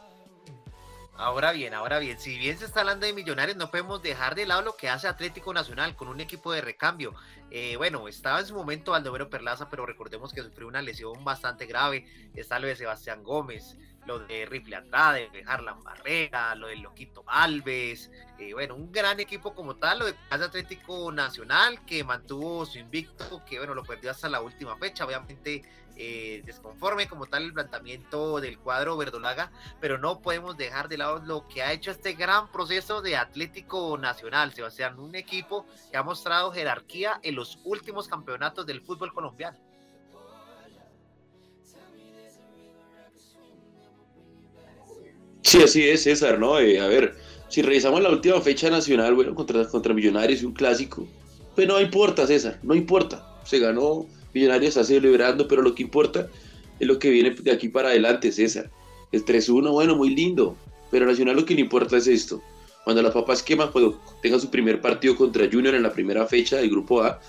Ahora 1.20 1.52
bien, 1.52 1.74
ahora 1.74 2.00
bien, 2.00 2.18
si 2.18 2.38
bien 2.38 2.58
se 2.58 2.64
está 2.64 2.80
hablando 2.80 3.06
de 3.06 3.12
millonarios, 3.12 3.58
no 3.58 3.70
podemos 3.70 4.02
dejar 4.02 4.36
de 4.36 4.46
lado 4.46 4.62
lo 4.62 4.78
que 4.78 4.88
hace 4.88 5.06
Atlético 5.06 5.54
Nacional 5.54 5.94
con 5.98 6.08
un 6.08 6.22
equipo 6.22 6.54
de 6.54 6.62
recambio. 6.62 7.14
Eh, 7.52 7.76
bueno, 7.76 8.08
estaba 8.08 8.40
en 8.40 8.46
su 8.46 8.56
momento 8.56 8.94
Aldomero 8.94 9.30
Perlaza, 9.30 9.70
pero 9.70 9.86
recordemos 9.86 10.32
que 10.32 10.42
sufrió 10.42 10.70
una 10.70 10.82
lesión 10.82 11.26
bastante 11.26 11.66
grave. 11.66 12.08
Está 12.36 12.58
lo 12.58 12.68
de 12.68 12.78
Sebastián 12.78 13.22
Gómez, 13.22 13.76
lo 14.10 14.18
de 14.18 14.48
Rifle 14.48 14.76
Andrade, 14.76 15.30
de 15.32 15.44
Harlan 15.46 15.84
Barrera, 15.84 16.56
lo 16.56 16.66
del 16.66 16.82
Loquito 16.82 17.24
Alves. 17.28 18.10
Eh, 18.40 18.54
bueno, 18.54 18.74
un 18.74 18.92
gran 18.92 19.20
equipo 19.20 19.54
como 19.54 19.76
tal, 19.76 20.00
lo 20.00 20.06
de 20.08 20.16
Atlético 20.32 21.12
Nacional, 21.12 21.86
que 21.86 22.04
mantuvo 22.04 22.66
su 22.66 22.80
invicto, 22.80 23.44
que 23.46 23.60
bueno, 23.60 23.76
lo 23.76 23.84
perdió 23.84 24.10
hasta 24.10 24.28
la 24.28 24.42
última 24.42 24.76
fecha. 24.78 25.06
Obviamente 25.06 25.62
eh, 25.96 26.42
desconforme 26.44 27.08
como 27.08 27.28
tal 27.28 27.44
el 27.44 27.54
planteamiento 27.54 28.42
del 28.42 28.58
cuadro 28.58 28.98
verdolaga, 28.98 29.52
pero 29.80 30.00
no 30.00 30.22
podemos 30.22 30.58
dejar 30.58 30.90
de 30.90 30.98
lado 30.98 31.22
lo 31.24 31.48
que 31.48 31.62
ha 31.62 31.72
hecho 31.72 31.92
este 31.92 32.14
gran 32.14 32.52
proceso 32.52 33.04
de 33.04 33.16
Atlético 33.16 33.96
Nacional, 34.00 34.52
Sebastián, 34.54 34.98
un 34.98 35.14
equipo 35.14 35.68
que 35.92 35.98
ha 35.98 36.04
mostrado 36.04 36.52
jerarquía 36.52 37.20
en 37.22 37.36
los 37.36 37.60
últimos 37.64 38.08
campeonatos 38.08 38.66
del 38.66 38.82
fútbol 38.82 39.14
colombiano. 39.14 39.69
Sí, 45.50 45.58
así 45.64 45.84
es, 45.90 46.04
César, 46.04 46.38
¿no? 46.38 46.60
Eh, 46.60 46.80
a 46.80 46.86
ver, 46.86 47.16
si 47.48 47.64
revisamos 47.64 48.04
la 48.04 48.12
última 48.12 48.40
fecha 48.40 48.70
nacional, 48.70 49.16
bueno, 49.16 49.34
contra, 49.34 49.68
contra 49.68 49.96
Millonarios 49.96 50.44
y 50.44 50.46
un 50.46 50.54
clásico, 50.54 51.08
pues 51.56 51.68
no 51.68 51.82
importa, 51.82 52.28
César, 52.28 52.60
no 52.62 52.76
importa. 52.76 53.26
Se 53.46 53.58
ganó 53.58 54.06
Millonarios 54.32 54.78
está 54.78 54.84
celebrando, 54.84 55.48
pero 55.48 55.64
lo 55.64 55.74
que 55.74 55.82
importa 55.82 56.28
es 56.80 56.88
lo 56.88 57.00
que 57.00 57.10
viene 57.10 57.32
de 57.32 57.52
aquí 57.52 57.68
para 57.68 57.90
adelante, 57.90 58.32
César. 58.32 58.70
El 59.12 59.26
3-1, 59.26 59.72
bueno, 59.72 59.96
muy 59.96 60.12
lindo, 60.12 60.56
pero 60.92 61.08
Nacional 61.08 61.38
lo 61.38 61.46
que 61.46 61.56
le 61.56 61.62
importa 61.62 61.98
es 61.98 62.06
esto. 62.06 62.44
Cuando 62.84 63.02
las 63.02 63.12
papas 63.12 63.42
queman, 63.42 63.72
cuando 63.72 64.00
tenga 64.22 64.38
su 64.38 64.52
primer 64.52 64.80
partido 64.82 65.16
contra 65.16 65.50
Junior 65.52 65.74
en 65.74 65.82
la 65.82 65.92
primera 65.92 66.28
fecha 66.28 66.58
del 66.58 66.70
Grupo 66.70 67.02
A, 67.02 67.20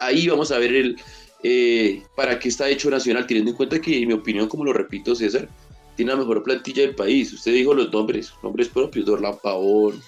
ahí 0.00 0.28
vamos 0.28 0.52
a 0.52 0.58
ver 0.58 0.74
el 0.74 0.96
eh, 1.42 2.02
para 2.14 2.38
qué 2.38 2.50
está 2.50 2.68
hecho 2.68 2.90
Nacional, 2.90 3.26
teniendo 3.26 3.52
en 3.52 3.56
cuenta 3.56 3.80
que, 3.80 4.02
en 4.02 4.08
mi 4.08 4.12
opinión, 4.12 4.48
como 4.48 4.66
lo 4.66 4.74
repito, 4.74 5.14
César, 5.14 5.48
tiene 5.96 6.12
la 6.12 6.18
mejor 6.18 6.42
plantilla 6.42 6.82
del 6.82 6.94
país. 6.94 7.32
Usted 7.32 7.52
dijo 7.52 7.74
los 7.74 7.92
nombres, 7.92 8.32
nombres 8.42 8.68
propios, 8.68 9.06
Dorlan 9.06 9.38
Pavón, 9.42 10.00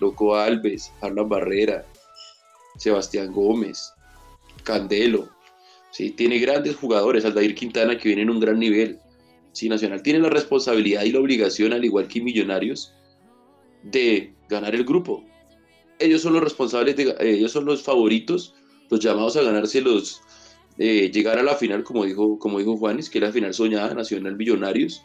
Loco 0.00 0.36
Alves, 0.36 0.92
Harlan 1.00 1.28
Barrera, 1.28 1.84
Sebastián 2.76 3.32
Gómez, 3.32 3.92
Candelo, 4.62 5.28
¿sí? 5.90 6.10
Tiene 6.10 6.38
grandes 6.38 6.76
jugadores, 6.76 7.24
Aldair 7.24 7.54
Quintana 7.54 7.96
que 7.98 8.08
viene 8.08 8.22
en 8.22 8.30
un 8.30 8.40
gran 8.40 8.58
nivel. 8.58 8.98
Sí, 9.52 9.68
Nacional 9.68 10.02
tiene 10.02 10.18
la 10.18 10.30
responsabilidad 10.30 11.04
y 11.04 11.12
la 11.12 11.20
obligación, 11.20 11.72
al 11.72 11.84
igual 11.84 12.08
que 12.08 12.20
Millonarios, 12.20 12.92
de 13.84 14.34
ganar 14.48 14.74
el 14.74 14.84
grupo. 14.84 15.24
Ellos 16.00 16.22
son 16.22 16.32
los 16.32 16.42
responsables, 16.42 16.96
de, 16.96 17.10
eh, 17.10 17.36
ellos 17.36 17.52
son 17.52 17.64
los 17.64 17.82
favoritos, 17.82 18.54
los 18.90 18.98
llamados 18.98 19.36
a 19.36 19.42
ganarse 19.42 19.80
los, 19.80 20.20
eh, 20.78 21.10
llegar 21.12 21.38
a 21.38 21.44
la 21.44 21.54
final, 21.54 21.84
como 21.84 22.04
dijo, 22.04 22.38
como 22.38 22.58
dijo 22.58 22.76
Juanes, 22.76 23.08
que 23.08 23.18
es 23.18 23.24
la 23.24 23.30
final 23.30 23.54
soñada, 23.54 23.94
Nacional 23.94 24.36
Millonarios. 24.36 25.02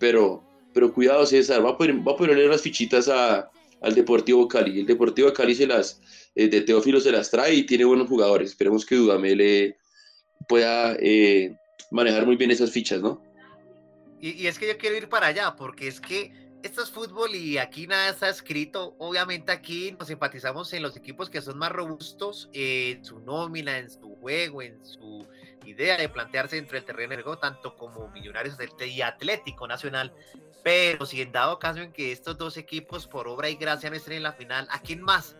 Pero, 0.00 0.42
pero 0.74 0.92
cuidado, 0.92 1.24
César, 1.24 1.64
va 1.64 1.70
a, 1.70 1.76
va 1.76 2.12
a 2.12 2.16
ponerle 2.16 2.48
las 2.48 2.62
fichitas 2.62 3.08
a, 3.08 3.48
al 3.80 3.94
Deportivo 3.94 4.48
Cali. 4.48 4.80
El 4.80 4.86
Deportivo 4.86 5.32
Cali 5.32 5.54
se 5.54 5.66
las, 5.66 6.00
eh, 6.34 6.48
de 6.48 6.62
Teófilo 6.62 7.00
se 7.00 7.12
las 7.12 7.30
trae 7.30 7.54
y 7.54 7.66
tiene 7.66 7.84
buenos 7.84 8.08
jugadores. 8.08 8.50
Esperemos 8.50 8.84
que 8.84 8.96
Dudamel 8.96 9.76
pueda 10.48 10.96
eh, 11.00 11.54
manejar 11.90 12.26
muy 12.26 12.36
bien 12.36 12.50
esas 12.50 12.70
fichas, 12.70 13.00
¿no? 13.00 13.22
Y, 14.20 14.46
es 14.46 14.58
que 14.58 14.68
yo 14.68 14.76
quiero 14.76 14.96
ir 14.96 15.08
para 15.08 15.28
allá, 15.28 15.56
porque 15.56 15.88
es 15.88 16.00
que 16.00 16.32
esto 16.62 16.82
es 16.82 16.90
fútbol 16.90 17.34
y 17.34 17.56
aquí 17.56 17.86
nada 17.86 18.10
está 18.10 18.28
escrito. 18.28 18.94
Obviamente 18.98 19.50
aquí 19.50 19.96
nos 19.98 20.10
empatizamos 20.10 20.72
en 20.74 20.82
los 20.82 20.96
equipos 20.96 21.30
que 21.30 21.40
son 21.40 21.56
más 21.56 21.72
robustos 21.72 22.50
en 22.52 23.02
su 23.02 23.20
nómina, 23.20 23.78
en 23.78 23.88
su 23.88 24.16
juego, 24.16 24.60
en 24.60 24.84
su 24.84 25.26
idea 25.64 25.96
de 25.96 26.08
plantearse 26.08 26.56
dentro 26.56 26.76
del 26.76 26.84
terreno 26.84 27.16
de 27.16 27.22
juego, 27.22 27.38
tanto 27.38 27.76
como 27.76 28.08
Millonarios 28.08 28.56
y 28.86 29.02
Atlético 29.02 29.66
Nacional. 29.66 30.12
Pero 30.62 31.06
si 31.06 31.22
en 31.22 31.32
dado 31.32 31.58
caso 31.58 31.80
en 31.80 31.92
que 31.92 32.12
estos 32.12 32.36
dos 32.36 32.56
equipos 32.56 33.06
por 33.06 33.28
obra 33.28 33.48
y 33.48 33.56
gracia 33.56 33.90
no 33.90 33.96
estén 33.96 34.14
en 34.14 34.22
la 34.22 34.32
final, 34.32 34.68
¿a 34.70 34.80
quién 34.80 35.02
más? 35.02 35.36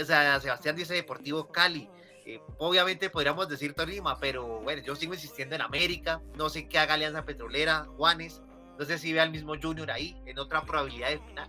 O 0.00 0.04
sea, 0.04 0.38
Sebastián 0.40 0.76
dice 0.76 0.94
Deportivo 0.94 1.50
Cali, 1.50 1.88
eh, 2.26 2.40
obviamente 2.58 3.10
podríamos 3.10 3.48
decir 3.48 3.74
Tolima, 3.74 4.18
pero 4.20 4.60
bueno, 4.60 4.82
yo 4.82 4.94
sigo 4.94 5.14
insistiendo 5.14 5.54
en 5.54 5.62
América. 5.62 6.20
No 6.36 6.48
sé 6.48 6.68
qué 6.68 6.78
haga 6.78 6.94
Alianza 6.94 7.24
Petrolera, 7.24 7.86
Juanes. 7.96 8.42
No 8.78 8.84
sé 8.84 8.98
si 8.98 9.12
ve 9.12 9.20
al 9.20 9.30
mismo 9.30 9.54
Junior 9.60 9.90
ahí, 9.90 10.20
en 10.26 10.38
otra 10.38 10.62
probabilidad 10.62 11.10
de 11.10 11.18
final. 11.18 11.48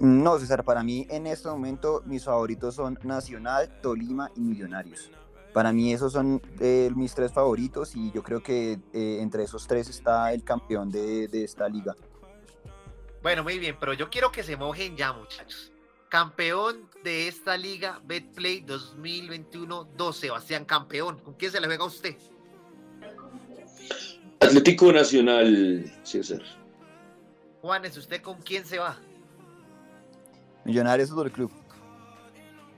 No, 0.00 0.38
César, 0.38 0.62
para 0.64 0.82
mí 0.82 1.06
en 1.10 1.26
este 1.26 1.48
momento 1.48 2.02
mis 2.06 2.24
favoritos 2.24 2.76
son 2.76 2.98
Nacional, 3.02 3.80
Tolima 3.80 4.30
y 4.36 4.40
Millonarios. 4.40 5.10
Para 5.58 5.72
mí 5.72 5.92
esos 5.92 6.12
son 6.12 6.40
eh, 6.60 6.88
mis 6.94 7.12
tres 7.16 7.32
favoritos 7.32 7.96
y 7.96 8.12
yo 8.12 8.22
creo 8.22 8.40
que 8.40 8.78
eh, 8.92 9.18
entre 9.20 9.42
esos 9.42 9.66
tres 9.66 9.88
está 9.88 10.32
el 10.32 10.44
campeón 10.44 10.88
de, 10.88 11.26
de 11.26 11.42
esta 11.42 11.68
liga. 11.68 11.96
Bueno, 13.24 13.42
muy 13.42 13.58
bien, 13.58 13.76
pero 13.80 13.92
yo 13.92 14.08
quiero 14.08 14.30
que 14.30 14.44
se 14.44 14.56
mojen 14.56 14.96
ya, 14.96 15.12
muchachos 15.12 15.72
campeón 16.08 16.88
de 17.02 17.26
esta 17.26 17.56
liga 17.56 18.00
Betplay 18.04 18.64
2021-2, 18.66 20.12
Sebastián 20.12 20.64
campeón. 20.64 21.18
¿Con 21.18 21.34
quién 21.34 21.50
se 21.50 21.60
le 21.60 21.66
juega 21.66 21.82
a 21.82 21.88
usted? 21.88 22.14
Atlético 24.38 24.92
Nacional, 24.92 25.92
César. 26.04 26.40
Juanes, 27.62 27.96
¿usted 27.96 28.22
con 28.22 28.40
quién 28.42 28.64
se 28.64 28.78
va? 28.78 28.96
Millonarios 30.64 31.16
del 31.16 31.32
Club. 31.32 31.50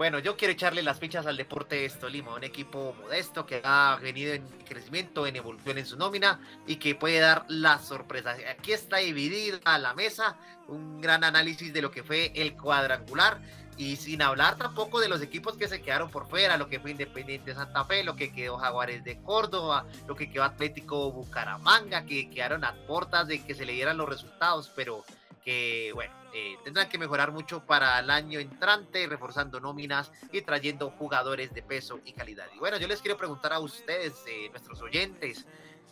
Bueno, 0.01 0.19
yo 0.19 0.35
quiero 0.35 0.53
echarle 0.53 0.83
las 0.83 0.99
fichas 0.99 1.27
al 1.27 1.37
Deportes 1.37 1.99
Tolima, 1.99 2.35
un 2.35 2.43
equipo 2.43 2.97
modesto 3.03 3.45
que 3.45 3.61
ha 3.63 3.99
venido 4.01 4.33
en 4.33 4.49
crecimiento, 4.67 5.27
en 5.27 5.37
evolución 5.37 5.77
en 5.77 5.85
su 5.85 5.99
nómina 5.99 6.41
y 6.67 6.77
que 6.77 6.95
puede 6.95 7.19
dar 7.19 7.45
las 7.49 7.89
sorpresas. 7.89 8.39
Aquí 8.51 8.73
está 8.73 8.97
dividida 8.97 9.77
la 9.77 9.93
mesa, 9.93 10.39
un 10.69 11.03
gran 11.03 11.23
análisis 11.23 11.71
de 11.75 11.83
lo 11.83 11.91
que 11.91 12.03
fue 12.03 12.33
el 12.35 12.57
cuadrangular 12.57 13.43
y 13.77 13.97
sin 13.97 14.23
hablar 14.23 14.57
tampoco 14.57 15.01
de 15.01 15.11
los 15.11 15.21
equipos 15.21 15.59
que 15.59 15.69
se 15.69 15.83
quedaron 15.83 16.11
por 16.11 16.31
fuera, 16.31 16.57
lo 16.57 16.71
que 16.71 16.81
fue 16.81 16.93
Independiente 16.93 17.55
Santa 17.55 17.85
Fe, 17.85 18.03
lo 18.03 18.17
que 18.17 18.33
quedó 18.33 18.57
Jaguares 18.57 19.05
de 19.05 19.21
Córdoba, 19.21 19.85
lo 20.09 20.17
que 20.17 20.31
quedó 20.31 20.45
Atlético 20.45 21.13
Bucaramanga, 21.13 22.07
que 22.07 22.31
quedaron 22.31 22.65
a 22.65 22.73
puertas 22.87 23.29
de 23.29 23.45
que 23.45 23.55
se 23.55 23.67
le 23.67 23.75
dieran 23.75 23.99
los 23.99 24.09
resultados, 24.09 24.73
pero 24.75 25.05
que 25.45 25.91
bueno 25.95 26.21
eh, 26.33 26.59
tendrán 26.63 26.89
que 26.89 26.99
mejorar 26.99 27.33
mucho 27.33 27.65
para 27.67 27.99
el 27.99 28.11
año 28.11 28.39
entrante, 28.39 29.07
reforzando 29.07 29.59
nóminas 29.59 30.13
y 30.33 30.43
trayendo 30.43 30.91
jugadores 30.91 31.53
de 31.53 31.63
peso 31.63 32.01
y 32.05 32.13
calidad. 32.13 32.47
Y 32.55 32.59
bueno, 32.59 32.77
yo 32.77 32.87
les 32.87 33.01
quiero 33.01 33.17
preguntar 33.17 33.53
a 33.53 33.59
ustedes, 33.59 34.15
eh, 34.29 34.49
nuestros 34.51 34.81
oyentes, 34.81 35.47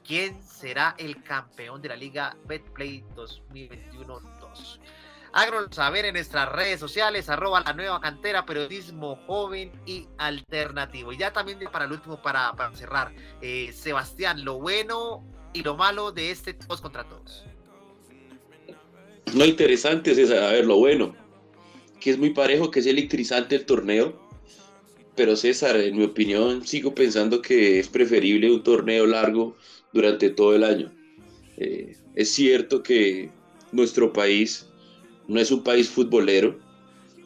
¿quién 0.06 0.40
será 0.42 0.94
el 0.96 1.22
campeón 1.24 1.82
de 1.82 1.88
la 1.88 1.96
Liga 1.96 2.36
Betplay 2.46 3.04
2021-2? 3.16 4.78
Háganos 5.32 5.74
saber 5.74 6.04
en 6.04 6.14
nuestras 6.14 6.48
redes 6.50 6.80
sociales, 6.80 7.28
arroba 7.28 7.60
la 7.60 7.72
nueva 7.72 8.00
cantera, 8.00 8.46
periodismo 8.46 9.16
joven 9.26 9.72
y 9.84 10.08
alternativo. 10.18 11.12
Y 11.12 11.18
ya 11.18 11.32
también 11.32 11.58
para 11.70 11.84
el 11.84 11.92
último, 11.92 12.22
para, 12.22 12.54
para 12.54 12.74
cerrar, 12.74 13.12
eh, 13.42 13.72
Sebastián, 13.72 14.44
lo 14.44 14.58
bueno 14.58 15.24
y 15.52 15.62
lo 15.62 15.76
malo 15.76 16.12
de 16.12 16.30
este 16.30 16.54
todos 16.54 16.80
contra 16.80 17.04
todos. 17.08 17.44
Lo 19.34 19.44
interesante 19.44 20.12
es 20.12 20.30
a 20.30 20.52
ver, 20.52 20.66
lo 20.66 20.76
bueno, 20.76 21.14
que 22.00 22.10
es 22.10 22.18
muy 22.18 22.30
parejo, 22.30 22.70
que 22.70 22.80
es 22.80 22.86
electrizante 22.86 23.56
el 23.56 23.66
torneo. 23.66 24.18
Pero 25.16 25.36
César, 25.36 25.76
en 25.76 25.96
mi 25.96 26.04
opinión, 26.04 26.66
sigo 26.66 26.94
pensando 26.94 27.42
que 27.42 27.80
es 27.80 27.88
preferible 27.88 28.50
un 28.50 28.62
torneo 28.62 29.06
largo 29.06 29.56
durante 29.92 30.30
todo 30.30 30.54
el 30.54 30.64
año. 30.64 30.92
Eh, 31.56 31.96
es 32.14 32.30
cierto 32.30 32.82
que 32.82 33.30
nuestro 33.72 34.12
país 34.12 34.68
no 35.26 35.40
es 35.40 35.50
un 35.50 35.62
país 35.62 35.88
futbolero. 35.88 36.58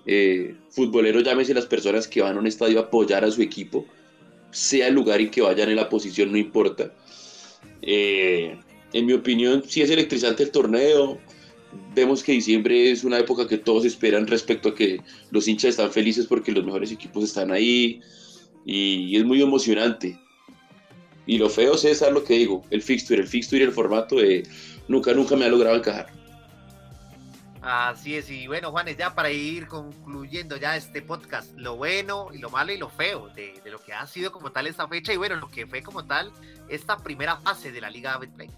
Eh, 0.07 0.57
futbolero 0.71 1.21
llámese 1.21 1.55
las 1.55 1.67
personas 1.67 2.09
que 2.09 2.23
van 2.23 2.37
a 2.37 2.41
un 2.41 2.47
estadio 2.47 2.81
a 2.81 2.85
apoyar 2.85 3.25
a 3.25 3.31
su 3.31 3.43
equipo, 3.43 3.87
sea 4.51 4.89
el 4.89 4.95
lugar 4.95 5.21
en 5.21 5.31
que 5.31 5.43
vayan 5.43 5.69
en 5.69 5.77
la 5.77 5.89
posición, 5.89 6.33
no 6.33 6.39
importa. 6.39 6.95
Eh, 7.83 8.59
en 8.93 9.07
mi 9.07 9.13
opinión, 9.13 9.63
sí 9.67 9.83
es 9.83 9.91
electrizante 9.91 10.43
el 10.43 10.51
torneo. 10.51 11.19
Vemos 11.95 12.23
que 12.23 12.33
diciembre 12.33 12.91
es 12.91 13.05
una 13.05 13.19
época 13.19 13.47
que 13.47 13.59
todos 13.59 13.85
esperan 13.85 14.27
respecto 14.27 14.71
a 14.71 14.75
que 14.75 15.01
los 15.31 15.49
hinchas 15.49 15.71
están 15.71 15.91
felices 15.91 16.27
porque 16.27 16.53
los 16.53 16.65
mejores 16.65 16.93
equipos 16.93 17.25
están 17.25 17.51
ahí 17.51 18.01
y 18.65 19.17
es 19.17 19.25
muy 19.25 19.43
emocionante. 19.43 20.19
Y 21.27 21.39
lo 21.39 21.49
feo, 21.49 21.77
César, 21.77 22.13
lo 22.13 22.25
que 22.25 22.35
digo, 22.35 22.65
el 22.71 22.83
fixture, 22.83 23.21
el 23.21 23.29
fixture 23.29 23.63
y 23.63 23.67
el 23.67 23.73
formato 23.73 24.17
de 24.17 24.43
nunca, 24.89 25.15
nunca 25.15 25.37
me 25.37 25.45
ha 25.45 25.49
logrado 25.49 25.77
encajar. 25.77 26.09
Así 27.63 28.17
es, 28.17 28.29
y 28.29 28.49
bueno, 28.49 28.73
Juanes, 28.73 28.97
ya 28.97 29.15
para 29.15 29.31
ir 29.31 29.69
concluyendo 29.69 30.57
ya 30.57 30.77
este 30.77 31.01
podcast, 31.01 31.57
lo 31.57 31.77
bueno 31.77 32.31
y 32.33 32.39
lo 32.39 32.51
malo 32.51 32.73
y 32.73 32.77
lo 32.77 32.89
feo 32.89 33.29
de, 33.29 33.61
de, 33.63 33.71
lo 33.71 33.79
que 33.79 33.93
ha 33.93 34.05
sido 34.09 34.33
como 34.33 34.51
tal 34.51 34.67
esta 34.67 34.89
fecha 34.89 35.13
y 35.13 35.17
bueno, 35.17 35.37
lo 35.37 35.49
que 35.49 35.65
fue 35.69 35.81
como 35.81 36.05
tal 36.05 36.33
esta 36.69 36.97
primera 36.97 37.37
fase 37.37 37.71
de 37.71 37.81
la 37.81 37.89
Liga 37.89 38.19
Betplay. 38.19 38.51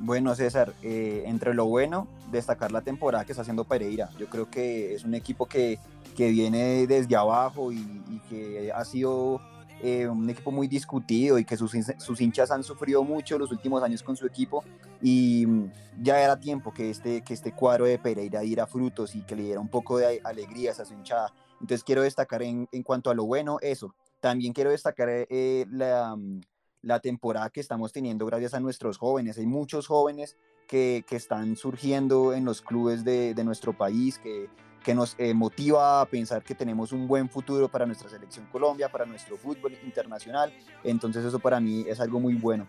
Bueno, 0.00 0.34
César, 0.36 0.74
eh, 0.82 1.24
entre 1.26 1.54
lo 1.54 1.66
bueno, 1.66 2.06
destacar 2.30 2.70
la 2.70 2.82
temporada 2.82 3.24
que 3.24 3.32
está 3.32 3.42
haciendo 3.42 3.64
Pereira. 3.64 4.10
Yo 4.18 4.28
creo 4.28 4.48
que 4.48 4.94
es 4.94 5.04
un 5.04 5.14
equipo 5.14 5.46
que, 5.46 5.78
que 6.16 6.30
viene 6.30 6.86
desde 6.86 7.16
abajo 7.16 7.72
y, 7.72 8.20
que 8.28 8.70
ha 8.72 8.84
sido 8.84 9.40
eh, 9.82 10.06
un 10.06 10.28
equipo 10.28 10.52
muy 10.52 10.68
discutido 10.68 11.38
y 11.38 11.44
que 11.44 11.56
sus, 11.56 11.72
sus, 11.98 12.20
hinchas 12.20 12.50
han 12.50 12.62
sufrido 12.62 13.02
mucho 13.02 13.38
los 13.38 13.50
últimos 13.50 13.82
años 13.82 14.02
con 14.02 14.16
su 14.16 14.26
equipo 14.26 14.62
y 15.00 15.46
mm, 15.46 15.72
ya 16.02 16.20
era 16.20 16.38
tiempo 16.38 16.74
que 16.74 16.90
este, 16.90 17.22
que 17.22 17.32
este 17.32 17.52
cuadro 17.52 17.86
de 17.86 17.98
Pereira 17.98 18.40
diera 18.40 18.66
frutos 18.66 19.14
y 19.14 19.22
que 19.22 19.34
le 19.34 19.44
diera 19.44 19.60
un 19.60 19.68
poco 19.68 19.98
de 19.98 20.20
alegrías 20.22 20.78
a 20.78 20.84
su 20.84 20.94
hinchada. 20.94 21.32
Entonces 21.60 21.82
quiero 21.82 22.02
destacar 22.02 22.42
en, 22.42 22.68
en 22.70 22.82
cuanto 22.82 23.10
a 23.10 23.14
lo 23.14 23.24
bueno 23.24 23.58
eso. 23.62 23.94
También 24.20 24.52
quiero 24.52 24.70
destacar 24.70 25.08
eh, 25.10 25.66
la, 25.70 26.14
mm, 26.16 26.40
la, 26.88 27.00
temporada 27.00 27.50
que 27.50 27.60
estamos 27.60 27.92
teniendo 27.92 28.26
gracias 28.26 28.54
a 28.54 28.60
nuestros 28.60 28.98
jóvenes. 28.98 29.38
Hay 29.38 29.46
muchos 29.46 29.86
jóvenes 29.86 30.36
que, 30.66 31.04
que 31.06 31.16
están 31.16 31.56
surgiendo 31.56 32.32
en 32.32 32.44
los 32.44 32.60
clubes 32.60 33.04
de, 33.04 33.34
de 33.34 33.44
nuestro 33.44 33.72
país, 33.72 34.18
que, 34.18 34.48
que 34.84 34.94
nos 34.94 35.14
eh, 35.18 35.34
motiva 35.34 36.00
a 36.00 36.06
pensar 36.06 36.42
que 36.42 36.54
tenemos 36.54 36.92
un 36.92 37.06
buen 37.06 37.28
futuro 37.28 37.68
para 37.68 37.86
nuestra 37.86 38.08
selección 38.08 38.46
Colombia, 38.50 38.90
para 38.90 39.04
nuestro 39.06 39.36
fútbol 39.36 39.76
internacional. 39.84 40.52
Entonces 40.82 41.24
eso 41.24 41.38
para 41.38 41.60
mí 41.60 41.84
es 41.86 42.00
algo 42.00 42.20
muy 42.20 42.34
bueno. 42.34 42.66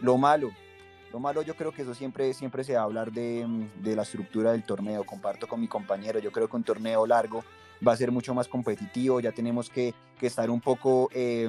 Lo 0.00 0.18
malo, 0.18 0.50
lo 1.12 1.18
malo 1.18 1.42
yo 1.42 1.54
creo 1.54 1.72
que 1.72 1.82
eso 1.82 1.94
siempre, 1.94 2.34
siempre 2.34 2.64
se 2.64 2.74
va 2.74 2.80
a 2.80 2.84
hablar 2.84 3.12
de, 3.12 3.46
de 3.82 3.96
la 3.96 4.02
estructura 4.02 4.52
del 4.52 4.64
torneo. 4.64 5.04
Comparto 5.04 5.48
con 5.48 5.60
mi 5.60 5.68
compañero, 5.68 6.18
yo 6.18 6.32
creo 6.32 6.48
que 6.48 6.56
un 6.56 6.64
torneo 6.64 7.06
largo 7.06 7.44
va 7.86 7.92
a 7.92 7.96
ser 7.96 8.12
mucho 8.12 8.34
más 8.34 8.48
competitivo, 8.48 9.20
ya 9.20 9.32
tenemos 9.32 9.68
que, 9.68 9.94
que 10.18 10.26
estar 10.26 10.50
un 10.50 10.60
poco... 10.60 11.08
Eh, 11.12 11.48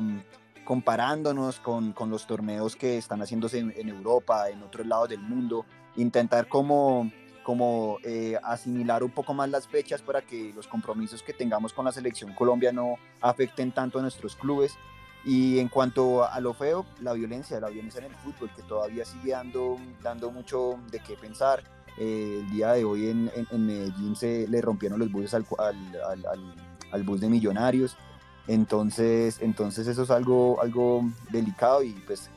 comparándonos 0.63 1.59
con, 1.59 1.93
con, 1.93 2.09
los 2.09 2.25
torneos 2.27 2.75
que 2.75 2.97
están 2.97 3.21
haciéndose 3.21 3.59
en, 3.59 3.89
Europa, 3.89 4.49
en 4.49 4.63
otros 4.63 4.87
lados 4.87 5.09
del 5.09 5.19
mundo, 5.19 5.65
intentar 5.95 6.47
como 6.47 7.11
como 7.43 7.97
eh, 8.03 8.37
asimilar 8.41 9.03
un 9.03 9.11
poco 9.11 9.33
más 9.33 9.49
las 9.49 9.67
fechas 9.67 10.01
para 10.01 10.21
que 10.21 10.53
los 10.55 10.65
compromisos 10.65 11.21
que 11.21 11.33
tengamos 11.33 11.73
con 11.73 11.83
la 11.83 11.91
selección 11.91 12.33
Colombia 12.33 12.71
no 12.71 12.95
afecten 13.19 13.73
tanto 13.73 13.99
a 13.99 14.01
nuestros 14.01 14.37
clubes. 14.37 14.77
Y 15.25 15.59
en 15.59 15.69
cuanto 15.69 16.25
a 16.25 16.39
lo 16.41 16.53
feo, 16.53 16.85
la 16.99 17.13
violencia, 17.13 17.59
la 17.59 17.69
violencia 17.69 17.99
en 17.99 18.11
el 18.11 18.15
fútbol, 18.15 18.49
que 18.55 18.61
todavía 18.63 19.05
sigue 19.05 19.31
dando, 19.31 19.77
dando 20.01 20.31
mucho 20.31 20.79
de 20.91 20.99
qué 20.99 21.15
pensar. 21.15 21.63
Eh, 21.97 22.39
el 22.41 22.51
día 22.51 22.73
de 22.73 22.83
hoy 22.83 23.07
en, 23.07 23.31
en, 23.35 23.47
en, 23.51 23.65
Medellín 23.67 24.15
se 24.15 24.47
le 24.47 24.61
rompieron 24.61 24.99
los 24.99 25.11
buses 25.11 25.33
al, 25.33 25.45
al, 25.59 26.53
al, 26.91 27.03
bus 27.03 27.21
de 27.21 27.29
millonarios. 27.29 27.95
Entonces, 28.47 29.37
entonces 29.41 29.87
eso 29.87 30.03
es 30.03 30.11
algo, 30.11 30.61
algo 30.61 31.03
delicado 31.31 31.83
y 31.83 31.91
pues 31.91 32.29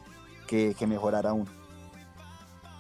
que, 0.47 0.75
que 0.79 0.87
mejorará 0.87 1.31
aún. 1.31 1.49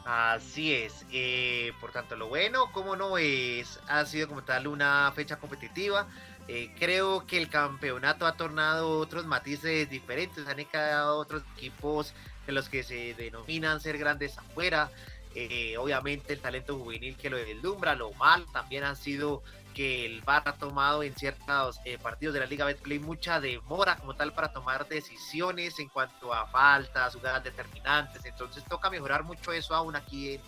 Así 0.04 0.72
es, 0.72 1.04
eh, 1.10 1.72
por 1.80 1.90
tanto 1.90 2.14
lo 2.14 2.28
bueno, 2.28 2.70
como 2.70 2.94
no 2.94 3.18
es, 3.18 3.80
ha 3.88 4.06
sido 4.06 4.28
como 4.28 4.44
tal 4.44 4.68
una 4.68 5.10
fecha 5.16 5.36
competitiva. 5.36 6.06
Eh, 6.46 6.72
creo 6.78 7.26
que 7.26 7.38
el 7.38 7.48
campeonato 7.48 8.24
ha 8.24 8.36
tornado 8.36 9.00
otros 9.00 9.26
matices 9.26 9.90
diferentes, 9.90 10.46
han 10.46 10.64
quedado 10.64 11.18
otros 11.18 11.42
equipos 11.56 12.14
en 12.46 12.54
los 12.54 12.68
que 12.68 12.84
se 12.84 13.14
denominan 13.14 13.80
ser 13.80 13.98
grandes 13.98 14.38
afuera. 14.38 14.90
Eh, 15.34 15.76
obviamente 15.76 16.32
el 16.32 16.40
talento 16.40 16.78
juvenil 16.78 17.16
que 17.16 17.28
lo 17.28 17.36
deslumbra, 17.36 17.96
lo 17.96 18.12
mal 18.12 18.46
también 18.52 18.84
ha 18.84 18.94
sido 18.94 19.42
que 19.76 20.06
el 20.06 20.22
VAR 20.22 20.42
ha 20.46 20.54
tomado 20.54 21.02
en 21.02 21.14
ciertos 21.14 21.78
eh, 21.84 21.98
partidos 21.98 22.32
de 22.32 22.40
la 22.40 22.46
Liga 22.46 22.64
Betplay 22.64 22.98
mucha 22.98 23.40
demora 23.40 23.96
como 23.96 24.16
tal 24.16 24.32
para 24.32 24.50
tomar 24.50 24.88
decisiones 24.88 25.78
en 25.78 25.90
cuanto 25.90 26.32
a 26.32 26.46
faltas, 26.46 27.14
jugadas 27.14 27.44
determinantes. 27.44 28.24
Entonces 28.24 28.64
toca 28.64 28.88
mejorar 28.88 29.22
mucho 29.22 29.52
eso 29.52 29.74
aún 29.74 29.94
aquí 29.94 30.40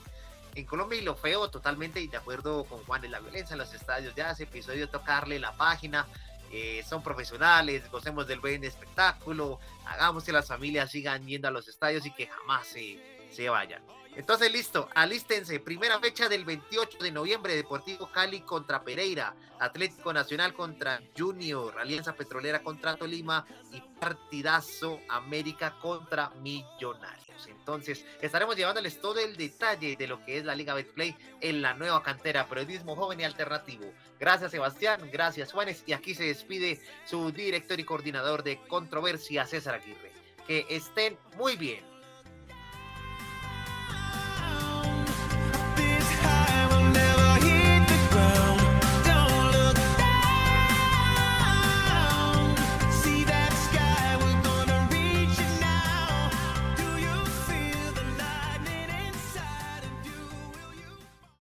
en, 0.54 0.64
Colombia 0.64 0.98
y 0.98 1.02
lo 1.02 1.14
feo 1.14 1.50
totalmente 1.50 2.00
y 2.00 2.08
de 2.08 2.16
acuerdo 2.16 2.64
con 2.64 2.82
Juan 2.84 3.02
de 3.02 3.08
la 3.08 3.20
violencia 3.20 3.52
en 3.52 3.58
los 3.58 3.72
estadios. 3.74 4.14
Ya 4.14 4.30
ese 4.30 4.44
episodio 4.44 4.88
tocarle 4.88 5.38
la 5.38 5.54
página. 5.56 6.06
Eh, 6.50 6.82
son 6.88 7.02
profesionales, 7.02 7.88
gocemos 7.90 8.26
del 8.26 8.40
buen 8.40 8.64
espectáculo, 8.64 9.60
hagamos 9.84 10.24
que 10.24 10.32
las 10.32 10.48
familias 10.48 10.90
sigan 10.90 11.26
yendo 11.26 11.46
a 11.46 11.50
los 11.50 11.68
estadios 11.68 12.06
y 12.06 12.10
que 12.10 12.26
jamás 12.26 12.66
se, 12.66 12.98
se 13.30 13.50
vayan. 13.50 13.82
Entonces, 14.18 14.52
listo, 14.52 14.88
alístense. 14.96 15.60
Primera 15.60 16.00
fecha 16.00 16.28
del 16.28 16.44
28 16.44 16.98
de 16.98 17.12
noviembre, 17.12 17.54
Deportivo 17.54 18.10
Cali 18.10 18.40
contra 18.40 18.82
Pereira, 18.82 19.32
Atlético 19.60 20.12
Nacional 20.12 20.54
contra 20.54 21.00
Junior, 21.16 21.78
Alianza 21.78 22.14
Petrolera 22.14 22.60
contra 22.60 22.96
Tolima 22.96 23.46
y 23.72 23.80
partidazo 24.00 24.98
América 25.08 25.78
contra 25.80 26.30
Millonarios. 26.30 27.46
Entonces, 27.46 28.04
estaremos 28.20 28.56
llevándoles 28.56 29.00
todo 29.00 29.20
el 29.20 29.36
detalle 29.36 29.94
de 29.94 30.08
lo 30.08 30.20
que 30.24 30.38
es 30.38 30.44
la 30.44 30.56
Liga 30.56 30.74
Betplay 30.74 31.16
en 31.40 31.62
la 31.62 31.74
nueva 31.74 32.02
cantera, 32.02 32.48
periodismo 32.48 32.96
joven 32.96 33.20
y 33.20 33.24
alternativo. 33.24 33.84
Gracias, 34.18 34.50
Sebastián, 34.50 35.08
gracias, 35.12 35.52
Juanes, 35.52 35.84
y 35.86 35.92
aquí 35.92 36.16
se 36.16 36.24
despide 36.24 36.82
su 37.04 37.30
director 37.30 37.78
y 37.78 37.84
coordinador 37.84 38.42
de 38.42 38.60
controversia, 38.66 39.46
César 39.46 39.76
Aguirre. 39.76 40.12
Que 40.44 40.66
estén 40.68 41.16
muy 41.36 41.54
bien. 41.54 41.87